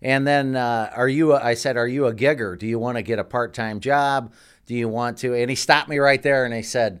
And 0.00 0.24
then 0.24 0.54
uh, 0.54 0.92
are 0.94 1.08
you? 1.08 1.32
A, 1.32 1.42
I 1.42 1.54
said, 1.54 1.76
are 1.76 1.88
you 1.88 2.06
a 2.06 2.14
gigger? 2.14 2.56
Do 2.56 2.68
you 2.68 2.78
want 2.78 2.98
to 2.98 3.02
get 3.02 3.18
a 3.18 3.24
part 3.24 3.52
time 3.52 3.80
job? 3.80 4.32
Do 4.66 4.76
you 4.76 4.88
want 4.88 5.18
to? 5.18 5.34
And 5.34 5.50
he 5.50 5.56
stopped 5.56 5.88
me 5.88 5.98
right 5.98 6.22
there 6.22 6.44
and 6.44 6.54
he 6.54 6.62
said, 6.62 7.00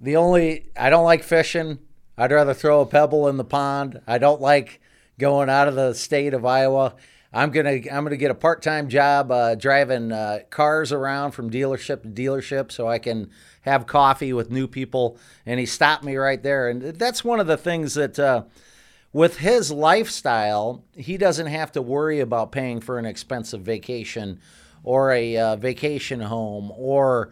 the 0.00 0.16
only 0.16 0.66
I 0.76 0.90
don't 0.90 1.04
like 1.04 1.22
fishing. 1.22 1.78
I'd 2.16 2.32
rather 2.32 2.54
throw 2.54 2.80
a 2.80 2.86
pebble 2.86 3.28
in 3.28 3.36
the 3.36 3.44
pond. 3.44 4.00
I 4.06 4.18
don't 4.18 4.40
like 4.40 4.80
going 5.18 5.48
out 5.48 5.68
of 5.68 5.74
the 5.74 5.94
state 5.94 6.34
of 6.34 6.44
Iowa. 6.44 6.94
I'm 7.32 7.50
gonna 7.50 7.78
I'm 7.92 8.04
gonna 8.04 8.16
get 8.16 8.30
a 8.30 8.34
part 8.34 8.62
time 8.62 8.88
job 8.88 9.30
uh, 9.30 9.54
driving 9.54 10.10
uh, 10.10 10.40
cars 10.50 10.90
around 10.90 11.32
from 11.32 11.50
dealership 11.50 12.02
to 12.02 12.08
dealership 12.08 12.72
so 12.72 12.88
I 12.88 12.98
can 12.98 13.30
have 13.62 13.86
coffee 13.86 14.32
with 14.32 14.50
new 14.50 14.66
people. 14.66 15.16
And 15.46 15.60
he 15.60 15.66
stopped 15.66 16.02
me 16.02 16.16
right 16.16 16.42
there. 16.42 16.68
And 16.68 16.82
that's 16.82 17.22
one 17.22 17.38
of 17.38 17.46
the 17.46 17.56
things 17.56 17.94
that, 17.94 18.18
uh, 18.18 18.44
with 19.12 19.38
his 19.38 19.70
lifestyle, 19.70 20.84
he 20.96 21.16
doesn't 21.16 21.46
have 21.46 21.70
to 21.72 21.82
worry 21.82 22.20
about 22.20 22.52
paying 22.52 22.80
for 22.80 22.98
an 22.98 23.04
expensive 23.04 23.60
vacation 23.60 24.40
or 24.82 25.12
a 25.12 25.36
uh, 25.36 25.56
vacation 25.56 26.20
home 26.20 26.72
or 26.74 27.30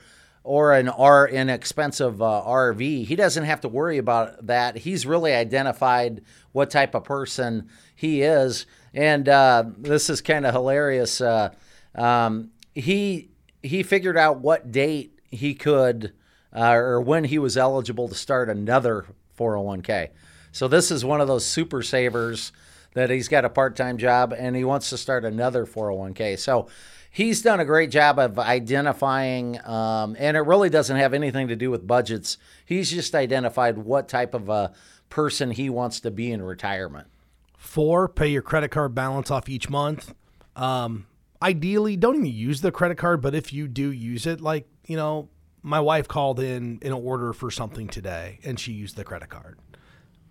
or 0.48 0.72
an 0.72 0.88
R 0.88 1.28
inexpensive 1.28 2.22
uh, 2.22 2.42
RV. 2.46 3.04
He 3.04 3.14
doesn't 3.16 3.44
have 3.44 3.61
to 3.61 3.68
worry 3.68 3.98
about 3.98 4.46
that. 4.46 4.78
He's 4.78 5.04
really 5.04 5.34
identified 5.34 6.22
what 6.52 6.70
type 6.70 6.94
of 6.94 7.04
person 7.04 7.68
he 7.94 8.22
is, 8.22 8.64
and 8.94 9.28
uh, 9.28 9.64
this 9.76 10.08
is 10.08 10.22
kind 10.22 10.46
of 10.46 10.54
hilarious. 10.54 11.20
Uh, 11.20 11.50
um, 11.94 12.50
he 12.74 13.28
he 13.62 13.82
figured 13.82 14.16
out 14.16 14.38
what 14.38 14.72
date 14.72 15.20
he 15.30 15.54
could 15.54 16.14
uh, 16.56 16.72
or 16.72 16.98
when 17.02 17.24
he 17.24 17.38
was 17.38 17.58
eligible 17.58 18.08
to 18.08 18.14
start 18.14 18.48
another 18.48 19.04
401k. 19.38 20.08
So 20.52 20.66
this 20.66 20.90
is 20.90 21.04
one 21.04 21.20
of 21.20 21.28
those 21.28 21.44
super 21.44 21.82
savers 21.82 22.52
that 22.94 23.11
he's 23.11 23.28
got 23.28 23.44
a 23.44 23.50
part-time 23.50 23.98
job 23.98 24.32
and 24.32 24.56
he 24.56 24.64
wants 24.64 24.88
to 24.90 24.96
start 24.96 25.26
another 25.26 25.66
401k. 25.66 26.38
So 26.38 26.68
he's 27.10 27.42
done 27.42 27.60
a 27.60 27.64
great 27.64 27.90
job 27.90 28.18
of 28.18 28.38
identifying, 28.38 29.58
um, 29.66 30.16
and 30.18 30.36
it 30.36 30.40
really 30.40 30.70
doesn't 30.70 30.96
have 30.96 31.14
anything 31.14 31.48
to 31.48 31.56
do 31.56 31.70
with 31.70 31.86
budgets. 31.86 32.38
He's 32.64 32.90
just 32.90 33.14
identified 33.14 33.78
what 33.78 34.08
type 34.08 34.34
of 34.34 34.48
a 34.48 34.72
person 35.08 35.50
he 35.50 35.70
wants 35.70 36.00
to 36.00 36.10
be 36.10 36.30
in 36.32 36.42
retirement. 36.42 37.08
Four, 37.56 38.08
pay 38.08 38.28
your 38.28 38.42
credit 38.42 38.70
card 38.70 38.94
balance 38.94 39.30
off 39.30 39.48
each 39.48 39.68
month. 39.68 40.14
Um, 40.54 41.06
ideally, 41.42 41.96
don't 41.96 42.14
even 42.14 42.26
use 42.26 42.60
the 42.60 42.70
credit 42.70 42.96
card, 42.98 43.20
but 43.20 43.34
if 43.34 43.52
you 43.52 43.66
do 43.68 43.90
use 43.90 44.26
it, 44.26 44.40
like, 44.40 44.68
you 44.86 44.96
know, 44.96 45.28
my 45.62 45.80
wife 45.80 46.06
called 46.06 46.38
in 46.40 46.78
an 46.82 46.92
order 46.92 47.32
for 47.32 47.50
something 47.50 47.88
today 47.88 48.38
and 48.44 48.60
she 48.60 48.72
used 48.72 48.96
the 48.96 49.04
credit 49.04 49.28
card. 49.28 49.58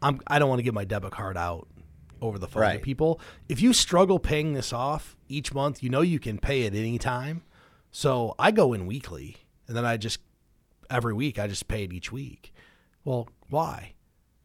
I'm, 0.01 0.21
I 0.25 0.39
don't 0.39 0.47
want 0.47 0.59
to 0.59 0.63
give 0.63 0.73
my 0.73 0.85
debit 0.85 1.11
card 1.11 1.37
out 1.37 1.67
over 2.21 2.39
the 2.39 2.47
phone 2.47 2.61
Right. 2.61 2.73
to 2.77 2.79
people. 2.79 3.19
If 3.49 3.61
you 3.61 3.73
struggle 3.73 4.19
paying 4.19 4.53
this 4.53 4.71
off 4.71 5.16
each 5.27 5.53
month, 5.53 5.83
you 5.83 5.89
know 5.89 6.01
you 6.01 6.19
can 6.19 6.37
pay 6.37 6.63
it 6.63 6.73
any 6.73 6.97
time. 6.97 7.43
So 7.91 8.35
I 8.37 8.51
go 8.51 8.73
in 8.73 8.85
weekly 8.85 9.37
and 9.67 9.75
then 9.75 9.85
I 9.85 9.97
just, 9.97 10.19
every 10.89 11.13
week, 11.13 11.39
I 11.39 11.47
just 11.47 11.67
pay 11.67 11.83
it 11.83 11.93
each 11.93 12.11
week. 12.11 12.53
Well, 13.03 13.29
why? 13.49 13.93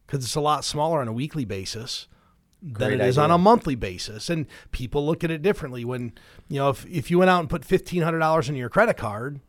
Because 0.05 0.23
it's 0.23 0.35
a 0.35 0.41
lot 0.41 0.65
smaller 0.65 1.01
on 1.01 1.07
a 1.07 1.13
weekly 1.13 1.45
basis 1.45 2.07
than 2.61 2.89
Great 2.89 3.01
it 3.01 3.07
is 3.07 3.17
on 3.17 3.31
a 3.31 3.37
monthly 3.37 3.75
basis. 3.75 4.29
And 4.29 4.47
people 4.71 5.05
look 5.05 5.23
at 5.23 5.31
it 5.31 5.41
differently. 5.41 5.83
When, 5.83 6.13
you 6.47 6.59
know, 6.59 6.69
if, 6.69 6.85
if 6.85 7.11
you 7.11 7.19
went 7.19 7.29
out 7.29 7.41
and 7.41 7.49
put 7.49 7.63
$1,500 7.63 8.49
in 8.49 8.55
your 8.55 8.69
credit 8.69 8.95
card 8.95 9.41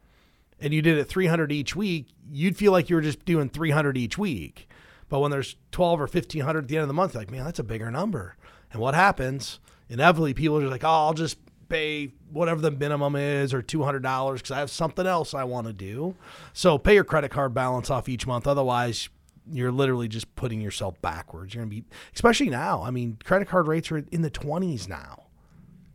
and 0.60 0.74
you 0.74 0.82
did 0.82 0.98
it 0.98 1.04
300 1.04 1.52
each 1.52 1.76
week, 1.76 2.08
you'd 2.30 2.56
feel 2.56 2.72
like 2.72 2.90
you 2.90 2.96
were 2.96 3.02
just 3.02 3.24
doing 3.24 3.48
300 3.48 3.96
each 3.96 4.18
week. 4.18 4.68
But 5.08 5.20
when 5.20 5.30
there's 5.30 5.56
12 5.70 6.00
or 6.00 6.04
1500 6.04 6.64
at 6.64 6.68
the 6.68 6.76
end 6.76 6.82
of 6.82 6.88
the 6.88 6.94
month, 6.94 7.14
like, 7.14 7.30
man, 7.30 7.44
that's 7.44 7.58
a 7.58 7.64
bigger 7.64 7.90
number. 7.90 8.36
And 8.72 8.80
what 8.80 8.94
happens? 8.94 9.60
Inevitably, 9.88 10.34
people 10.34 10.58
are 10.58 10.60
just 10.62 10.72
like, 10.72 10.84
oh, 10.84 10.88
I'll 10.88 11.14
just 11.14 11.38
pay 11.68 12.12
whatever 12.30 12.60
the 12.60 12.70
minimum 12.70 13.16
is 13.16 13.52
or 13.54 13.62
$200 13.62 14.34
because 14.34 14.50
I 14.50 14.58
have 14.58 14.70
something 14.70 15.06
else 15.06 15.34
I 15.34 15.44
want 15.44 15.66
to 15.66 15.72
do. 15.72 16.14
So 16.52 16.78
pay 16.78 16.94
your 16.94 17.04
credit 17.04 17.30
card 17.30 17.54
balance 17.54 17.90
off 17.90 18.08
each 18.08 18.26
month. 18.26 18.46
Otherwise, 18.46 19.08
you're 19.50 19.72
literally 19.72 20.08
just 20.08 20.34
putting 20.36 20.60
yourself 20.60 21.00
backwards. 21.02 21.54
You're 21.54 21.64
going 21.64 21.70
to 21.70 21.82
be, 21.82 21.88
especially 22.14 22.48
now. 22.48 22.82
I 22.82 22.90
mean, 22.90 23.18
credit 23.24 23.48
card 23.48 23.66
rates 23.66 23.90
are 23.92 23.98
in 23.98 24.22
the 24.22 24.30
20s 24.30 24.88
now. 24.88 25.24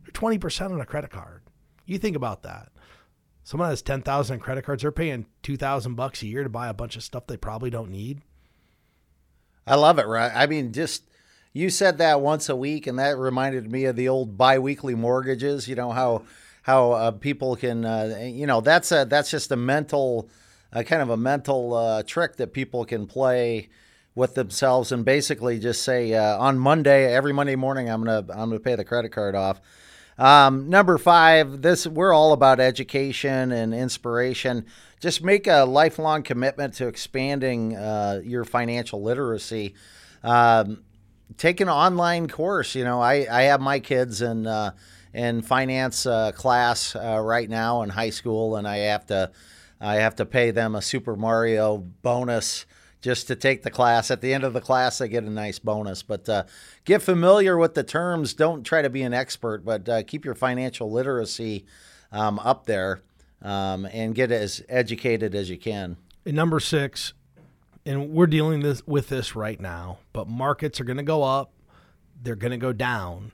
They're 0.04 0.12
20% 0.12 0.70
on 0.70 0.80
a 0.80 0.86
credit 0.86 1.10
card. 1.10 1.42
You 1.86 1.98
think 1.98 2.16
about 2.16 2.42
that. 2.42 2.70
Someone 3.42 3.70
has 3.70 3.82
10,000 3.82 4.34
in 4.34 4.40
credit 4.40 4.64
cards, 4.64 4.82
they're 4.82 4.92
paying 4.92 5.26
2,000 5.42 5.94
bucks 5.94 6.22
a 6.22 6.26
year 6.26 6.44
to 6.44 6.48
buy 6.48 6.68
a 6.68 6.74
bunch 6.74 6.94
of 6.94 7.02
stuff 7.02 7.26
they 7.26 7.36
probably 7.36 7.70
don't 7.70 7.90
need. 7.90 8.20
I 9.66 9.74
love 9.74 9.98
it, 9.98 10.06
right? 10.06 10.30
I 10.34 10.46
mean, 10.46 10.72
just 10.72 11.09
you 11.52 11.70
said 11.70 11.98
that 11.98 12.20
once 12.20 12.48
a 12.48 12.56
week, 12.56 12.86
and 12.86 12.98
that 12.98 13.18
reminded 13.18 13.70
me 13.70 13.84
of 13.84 13.96
the 13.96 14.08
old 14.08 14.36
biweekly 14.38 14.94
mortgages. 14.94 15.68
You 15.68 15.74
know 15.74 15.90
how 15.90 16.22
how 16.62 16.92
uh, 16.92 17.10
people 17.12 17.56
can, 17.56 17.84
uh, 17.84 18.20
you 18.22 18.46
know, 18.46 18.60
that's 18.60 18.92
a 18.92 19.04
that's 19.08 19.30
just 19.30 19.50
a 19.50 19.56
mental, 19.56 20.28
uh, 20.72 20.82
kind 20.82 21.02
of 21.02 21.10
a 21.10 21.16
mental 21.16 21.74
uh, 21.74 22.02
trick 22.02 22.36
that 22.36 22.52
people 22.52 22.84
can 22.84 23.06
play 23.06 23.68
with 24.14 24.34
themselves, 24.34 24.92
and 24.92 25.04
basically 25.04 25.58
just 25.58 25.82
say 25.82 26.14
uh, 26.14 26.36
on 26.38 26.58
Monday, 26.58 27.12
every 27.12 27.32
Monday 27.32 27.56
morning, 27.56 27.90
I'm 27.90 28.04
gonna 28.04 28.26
I'm 28.30 28.50
gonna 28.50 28.60
pay 28.60 28.76
the 28.76 28.84
credit 28.84 29.10
card 29.10 29.34
off. 29.34 29.60
Um, 30.18 30.68
number 30.68 30.98
five, 30.98 31.62
this 31.62 31.86
we're 31.86 32.12
all 32.12 32.32
about 32.32 32.60
education 32.60 33.52
and 33.52 33.72
inspiration. 33.72 34.66
Just 35.00 35.24
make 35.24 35.46
a 35.46 35.64
lifelong 35.64 36.22
commitment 36.22 36.74
to 36.74 36.88
expanding 36.88 37.74
uh, 37.74 38.20
your 38.22 38.44
financial 38.44 39.02
literacy. 39.02 39.74
Um, 40.22 40.82
take 41.36 41.60
an 41.60 41.68
online 41.68 42.28
course. 42.28 42.74
You 42.74 42.84
know, 42.84 43.00
I, 43.00 43.26
I 43.30 43.42
have 43.42 43.60
my 43.60 43.80
kids 43.80 44.22
in 44.22 44.46
uh, 44.46 44.72
in 45.12 45.42
finance 45.42 46.06
uh, 46.06 46.32
class 46.32 46.94
uh, 46.94 47.20
right 47.22 47.48
now 47.48 47.82
in 47.82 47.90
high 47.90 48.10
school, 48.10 48.56
and 48.56 48.66
I 48.66 48.78
have 48.78 49.06
to 49.06 49.30
I 49.80 49.96
have 49.96 50.16
to 50.16 50.26
pay 50.26 50.50
them 50.50 50.74
a 50.74 50.82
Super 50.82 51.16
Mario 51.16 51.78
bonus 51.78 52.66
just 53.00 53.26
to 53.28 53.36
take 53.36 53.62
the 53.62 53.70
class. 53.70 54.10
At 54.10 54.20
the 54.20 54.34
end 54.34 54.44
of 54.44 54.52
the 54.52 54.60
class, 54.60 54.98
they 54.98 55.08
get 55.08 55.24
a 55.24 55.30
nice 55.30 55.58
bonus. 55.58 56.02
But 56.02 56.28
uh, 56.28 56.44
get 56.84 57.02
familiar 57.02 57.56
with 57.56 57.74
the 57.74 57.82
terms. 57.82 58.34
Don't 58.34 58.62
try 58.62 58.82
to 58.82 58.90
be 58.90 59.02
an 59.02 59.14
expert, 59.14 59.64
but 59.64 59.88
uh, 59.88 60.02
keep 60.02 60.24
your 60.24 60.34
financial 60.34 60.90
literacy 60.90 61.64
um, 62.12 62.38
up 62.40 62.66
there 62.66 63.00
um, 63.42 63.86
and 63.86 64.14
get 64.14 64.30
as 64.30 64.62
educated 64.68 65.34
as 65.34 65.48
you 65.48 65.56
can. 65.56 65.96
And 66.26 66.36
number 66.36 66.60
six, 66.60 67.14
and 67.86 68.10
we're 68.10 68.26
dealing 68.26 68.60
this 68.60 68.86
with 68.86 69.08
this 69.08 69.34
right 69.34 69.60
now, 69.60 69.98
but 70.12 70.28
markets 70.28 70.80
are 70.80 70.84
going 70.84 70.96
to 70.98 71.02
go 71.02 71.22
up, 71.22 71.52
they're 72.20 72.36
going 72.36 72.50
to 72.50 72.58
go 72.58 72.72
down, 72.72 73.32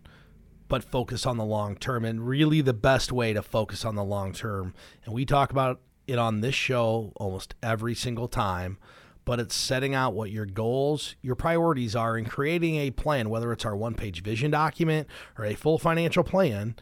but 0.69 0.85
focus 0.85 1.27
on 1.27 1.37
the 1.37 1.45
long 1.45 1.77
term. 1.77 2.05
And 2.05 2.27
really, 2.27 2.61
the 2.61 2.73
best 2.73 3.13
way 3.13 3.33
to 3.33 3.43
focus 3.43 3.85
on 3.85 3.95
the 3.95 4.05
long 4.05 4.33
term, 4.33 4.75
and 5.05 5.15
we 5.15 5.25
talk 5.25 5.51
about 5.51 5.81
it 6.07 6.19
on 6.19 6.41
this 6.41 6.55
show 6.55 7.13
almost 7.17 7.55
every 7.63 7.95
single 7.95 8.29
time, 8.29 8.79
but 9.25 9.41
it's 9.41 9.57
setting 9.57 9.95
out 9.95 10.15
what 10.15 10.31
your 10.31 10.47
goals, 10.47 11.17
your 11.21 11.35
priorities 11.35 11.97
are, 11.97 12.17
and 12.17 12.31
creating 12.31 12.77
a 12.77 12.93
plan, 12.93 13.29
whether 13.29 13.53
it's 13.53 13.65
our 13.65 13.77
one 13.77 13.95
page 13.95 14.23
vision 14.23 14.53
document 14.53 15.09
or 15.37 15.45
a 15.45 15.55
full 15.55 15.79
financial 15.79 16.23
plan. 16.23 16.77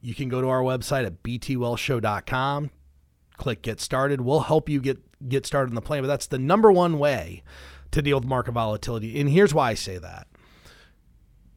You 0.00 0.14
can 0.14 0.28
go 0.28 0.40
to 0.40 0.48
our 0.48 0.60
website 0.60 1.06
at 1.06 1.22
btwealthshow.com 1.22 2.70
click 3.36 3.62
get 3.62 3.80
started. 3.80 4.20
We'll 4.20 4.40
help 4.40 4.68
you 4.68 4.80
get 4.80 4.98
get 5.28 5.46
started 5.46 5.70
on 5.70 5.74
the 5.74 5.80
plan, 5.80 6.02
but 6.02 6.08
that's 6.08 6.26
the 6.26 6.38
number 6.38 6.70
one 6.70 6.98
way 6.98 7.42
to 7.90 8.02
deal 8.02 8.18
with 8.18 8.28
market 8.28 8.52
volatility. 8.52 9.20
And 9.20 9.30
here's 9.30 9.54
why 9.54 9.70
I 9.70 9.74
say 9.74 9.98
that. 9.98 10.26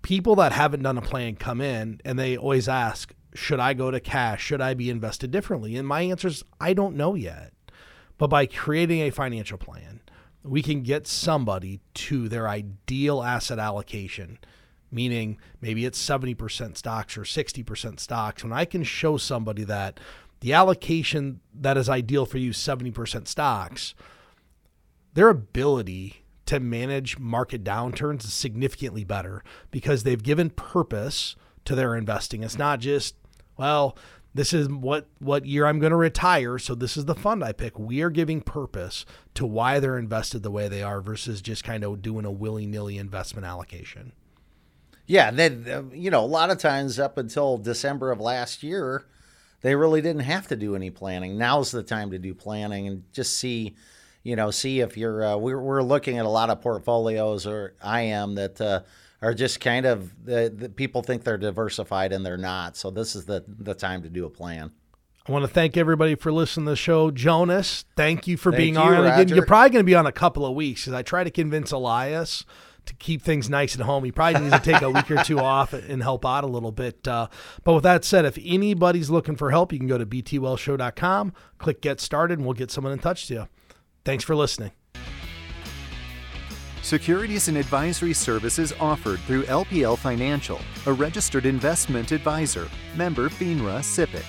People 0.01 0.35
that 0.35 0.51
haven't 0.51 0.83
done 0.83 0.97
a 0.97 1.01
plan 1.01 1.35
come 1.35 1.59
in 1.59 1.99
and 2.05 2.17
they 2.17 2.37
always 2.37 2.69
ask, 2.69 3.13
should 3.33 3.59
I 3.59 3.73
go 3.73 3.91
to 3.91 3.99
cash? 3.99 4.43
Should 4.43 4.61
I 4.61 4.73
be 4.73 4.89
invested 4.89 5.31
differently? 5.31 5.75
And 5.75 5.87
my 5.87 6.01
answer 6.01 6.27
is 6.27 6.43
I 6.59 6.73
don't 6.73 6.95
know 6.95 7.15
yet. 7.15 7.53
But 8.17 8.27
by 8.27 8.45
creating 8.45 9.01
a 9.01 9.11
financial 9.11 9.57
plan, 9.57 10.01
we 10.43 10.61
can 10.61 10.81
get 10.81 11.07
somebody 11.07 11.81
to 11.93 12.29
their 12.29 12.47
ideal 12.47 13.21
asset 13.21 13.59
allocation, 13.59 14.39
meaning 14.91 15.37
maybe 15.61 15.85
it's 15.85 16.03
70% 16.03 16.77
stocks 16.77 17.17
or 17.17 17.21
60% 17.21 17.99
stocks. 17.99 18.43
When 18.43 18.53
I 18.53 18.65
can 18.65 18.83
show 18.83 19.17
somebody 19.17 19.63
that 19.65 19.99
the 20.39 20.53
allocation 20.53 21.41
that 21.53 21.77
is 21.77 21.89
ideal 21.89 22.25
for 22.25 22.37
you, 22.37 22.51
70% 22.51 23.27
stocks, 23.27 23.95
their 25.13 25.29
ability 25.29 26.23
to 26.45 26.59
manage 26.59 27.19
market 27.19 27.63
downturns 27.63 28.23
is 28.23 28.33
significantly 28.33 29.03
better 29.03 29.43
because 29.71 30.03
they've 30.03 30.23
given 30.23 30.49
purpose 30.49 31.35
to 31.65 31.75
their 31.75 31.95
investing. 31.95 32.43
It's 32.43 32.57
not 32.57 32.79
just, 32.79 33.15
well, 33.57 33.97
this 34.33 34.53
is 34.53 34.69
what 34.69 35.07
what 35.19 35.45
year 35.45 35.65
I'm 35.65 35.79
going 35.79 35.91
to 35.91 35.97
retire, 35.97 36.59
so 36.59 36.75
this 36.75 36.95
is 36.95 37.05
the 37.05 37.15
fund 37.15 37.43
I 37.43 37.51
pick. 37.51 37.79
We 37.79 38.01
are 38.01 38.11
giving 38.11 38.41
purpose 38.41 39.05
to 39.33 39.45
why 39.45 39.79
they're 39.79 39.97
invested 39.97 40.43
the 40.43 40.51
way 40.51 40.67
they 40.67 40.83
are 40.83 41.01
versus 41.01 41.41
just 41.41 41.63
kind 41.63 41.83
of 41.83 42.01
doing 42.01 42.23
a 42.23 42.31
willy-nilly 42.31 42.97
investment 42.97 43.47
allocation. 43.47 44.13
Yeah, 45.07 45.31
then 45.31 45.65
uh, 45.67 45.95
you 45.95 46.11
know, 46.11 46.23
a 46.23 46.27
lot 46.27 46.51
of 46.51 46.59
times 46.59 46.99
up 46.99 47.17
until 47.17 47.57
December 47.57 48.11
of 48.11 48.19
last 48.19 48.61
year, 48.61 49.05
they 49.61 49.75
really 49.75 50.01
didn't 50.01 50.21
have 50.23 50.47
to 50.47 50.55
do 50.55 50.75
any 50.75 50.89
planning. 50.89 51.37
Now's 51.37 51.71
the 51.71 51.83
time 51.83 52.11
to 52.11 52.19
do 52.19 52.33
planning 52.33 52.87
and 52.87 53.03
just 53.11 53.37
see, 53.37 53.75
you 54.23 54.35
know, 54.35 54.51
see 54.51 54.79
if 54.81 54.97
you're. 54.97 55.23
Uh, 55.23 55.37
we're 55.37 55.59
we're 55.59 55.83
looking 55.83 56.17
at 56.17 56.25
a 56.25 56.29
lot 56.29 56.49
of 56.49 56.61
portfolios, 56.61 57.47
or 57.47 57.75
I 57.81 58.01
am 58.01 58.35
that 58.35 58.61
uh, 58.61 58.81
are 59.21 59.33
just 59.33 59.59
kind 59.59 59.85
of 59.85 60.25
the, 60.25 60.53
the 60.55 60.69
people 60.69 61.01
think 61.01 61.23
they're 61.23 61.37
diversified 61.37 62.13
and 62.13 62.25
they're 62.25 62.37
not. 62.37 62.77
So 62.77 62.91
this 62.91 63.15
is 63.15 63.25
the 63.25 63.43
the 63.47 63.73
time 63.73 64.03
to 64.03 64.09
do 64.09 64.25
a 64.25 64.29
plan. 64.29 64.71
I 65.27 65.31
want 65.33 65.43
to 65.43 65.49
thank 65.49 65.75
everybody 65.75 66.15
for 66.15 66.31
listening 66.31 66.67
to 66.67 66.71
the 66.71 66.77
show. 66.77 67.11
Jonas, 67.11 67.83
thank 67.97 68.27
you 68.27 68.37
for 68.37 68.49
Thank 68.49 68.61
being 68.61 68.73
you, 68.75 68.79
on. 68.79 69.05
Again, 69.05 69.27
you're 69.27 69.45
probably 69.45 69.71
going 69.71 69.81
to 69.81 69.85
be 69.85 69.95
on 69.95 70.05
a 70.05 70.11
couple 70.11 70.45
of 70.45 70.55
weeks 70.55 70.81
because 70.81 70.93
I 70.93 71.01
try 71.01 71.25
to 71.25 71.31
convince 71.31 71.71
Elias 71.71 72.45
to 72.87 72.95
keep 72.95 73.21
things 73.21 73.49
nice 73.49 73.75
at 73.75 73.81
home. 73.81 74.03
He 74.03 74.11
probably 74.11 74.41
needs 74.41 74.53
to 74.53 74.59
take 74.61 74.81
a 74.81 74.89
week 74.89 75.09
or 75.11 75.23
two 75.23 75.39
off 75.53 75.73
and 75.73 76.01
help 76.01 76.25
out 76.25 76.43
a 76.43 76.47
little 76.47 76.71
bit. 76.71 77.07
Uh, 77.07 77.27
but 77.63 77.73
with 77.73 77.83
that 77.83 78.03
said, 78.03 78.25
if 78.25 78.37
anybody's 78.43 79.09
looking 79.09 79.35
for 79.35 79.51
help, 79.51 79.71
you 79.71 79.79
can 79.79 79.87
go 79.87 79.97
to 79.97 80.05
btwealthshow.com, 80.05 81.33
click 81.57 81.81
get 81.81 81.99
started, 81.99 82.39
and 82.39 82.45
we'll 82.45 82.53
get 82.53 82.71
someone 82.71 82.93
in 82.93 82.99
touch 82.99 83.27
to 83.27 83.33
you. 83.33 83.47
Thanks 84.03 84.23
for 84.23 84.35
listening. 84.35 84.71
Securities 86.81 87.49
and 87.49 87.57
advisory 87.57 88.13
services 88.13 88.73
offered 88.79 89.19
through 89.21 89.43
LPL 89.43 89.97
Financial, 89.97 90.59
a 90.85 90.93
registered 90.93 91.45
investment 91.45 92.13
advisor, 92.13 92.69
member 92.95 93.27
FINRA 93.27 93.79
SIPC. 93.79 94.23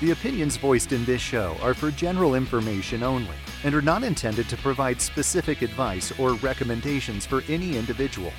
The 0.00 0.12
opinions 0.12 0.56
voiced 0.56 0.92
in 0.92 1.04
this 1.04 1.20
show 1.20 1.54
are 1.60 1.74
for 1.74 1.90
general 1.90 2.34
information 2.34 3.02
only 3.02 3.36
and 3.64 3.74
are 3.74 3.82
not 3.82 4.02
intended 4.02 4.48
to 4.48 4.56
provide 4.56 5.00
specific 5.00 5.62
advice 5.62 6.12
or 6.18 6.34
recommendations 6.34 7.26
for 7.26 7.42
any 7.48 7.76
individual. 7.76 8.32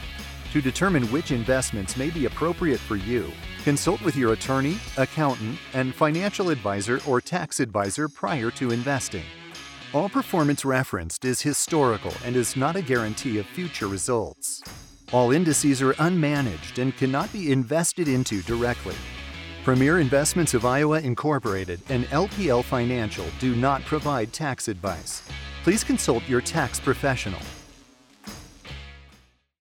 To 0.52 0.62
determine 0.62 1.04
which 1.12 1.32
investments 1.32 1.98
may 1.98 2.10
be 2.10 2.26
appropriate 2.26 2.80
for 2.80 2.96
you, 2.96 3.32
consult 3.64 4.02
with 4.02 4.16
your 4.16 4.34
attorney, 4.34 4.78
accountant, 4.98 5.58
and 5.74 5.96
financial 5.96 6.50
advisor 6.50 7.00
or 7.08 7.20
tax 7.22 7.60
advisor 7.60 8.08
prior 8.08 8.52
to 8.52 8.72
investing. 8.72 9.24
All 9.94 10.10
performance 10.10 10.66
referenced 10.66 11.26
is 11.26 11.42
historical 11.42 12.14
and 12.24 12.36
is 12.36 12.56
not 12.56 12.76
a 12.76 12.82
guarantee 12.82 13.40
of 13.40 13.46
future 13.46 13.88
results. 13.88 14.62
All 15.12 15.32
indices 15.32 15.82
are 15.82 15.94
unmanaged 15.94 16.82
and 16.82 16.96
cannot 16.98 17.32
be 17.32 17.52
invested 17.52 18.08
into 18.08 18.42
directly. 18.42 18.96
Premier 19.64 20.00
Investments 20.02 20.54
of 20.54 20.66
Iowa 20.66 21.00
Incorporated 21.00 21.80
and 21.88 22.04
LPL 22.08 22.66
Financial 22.66 23.24
do 23.40 23.56
not 23.56 23.82
provide 23.84 24.34
tax 24.34 24.68
advice. 24.68 25.24
Please 25.64 25.86
consult 25.86 26.28
your 26.28 26.42
tax 26.42 26.82
professional. 26.82 27.40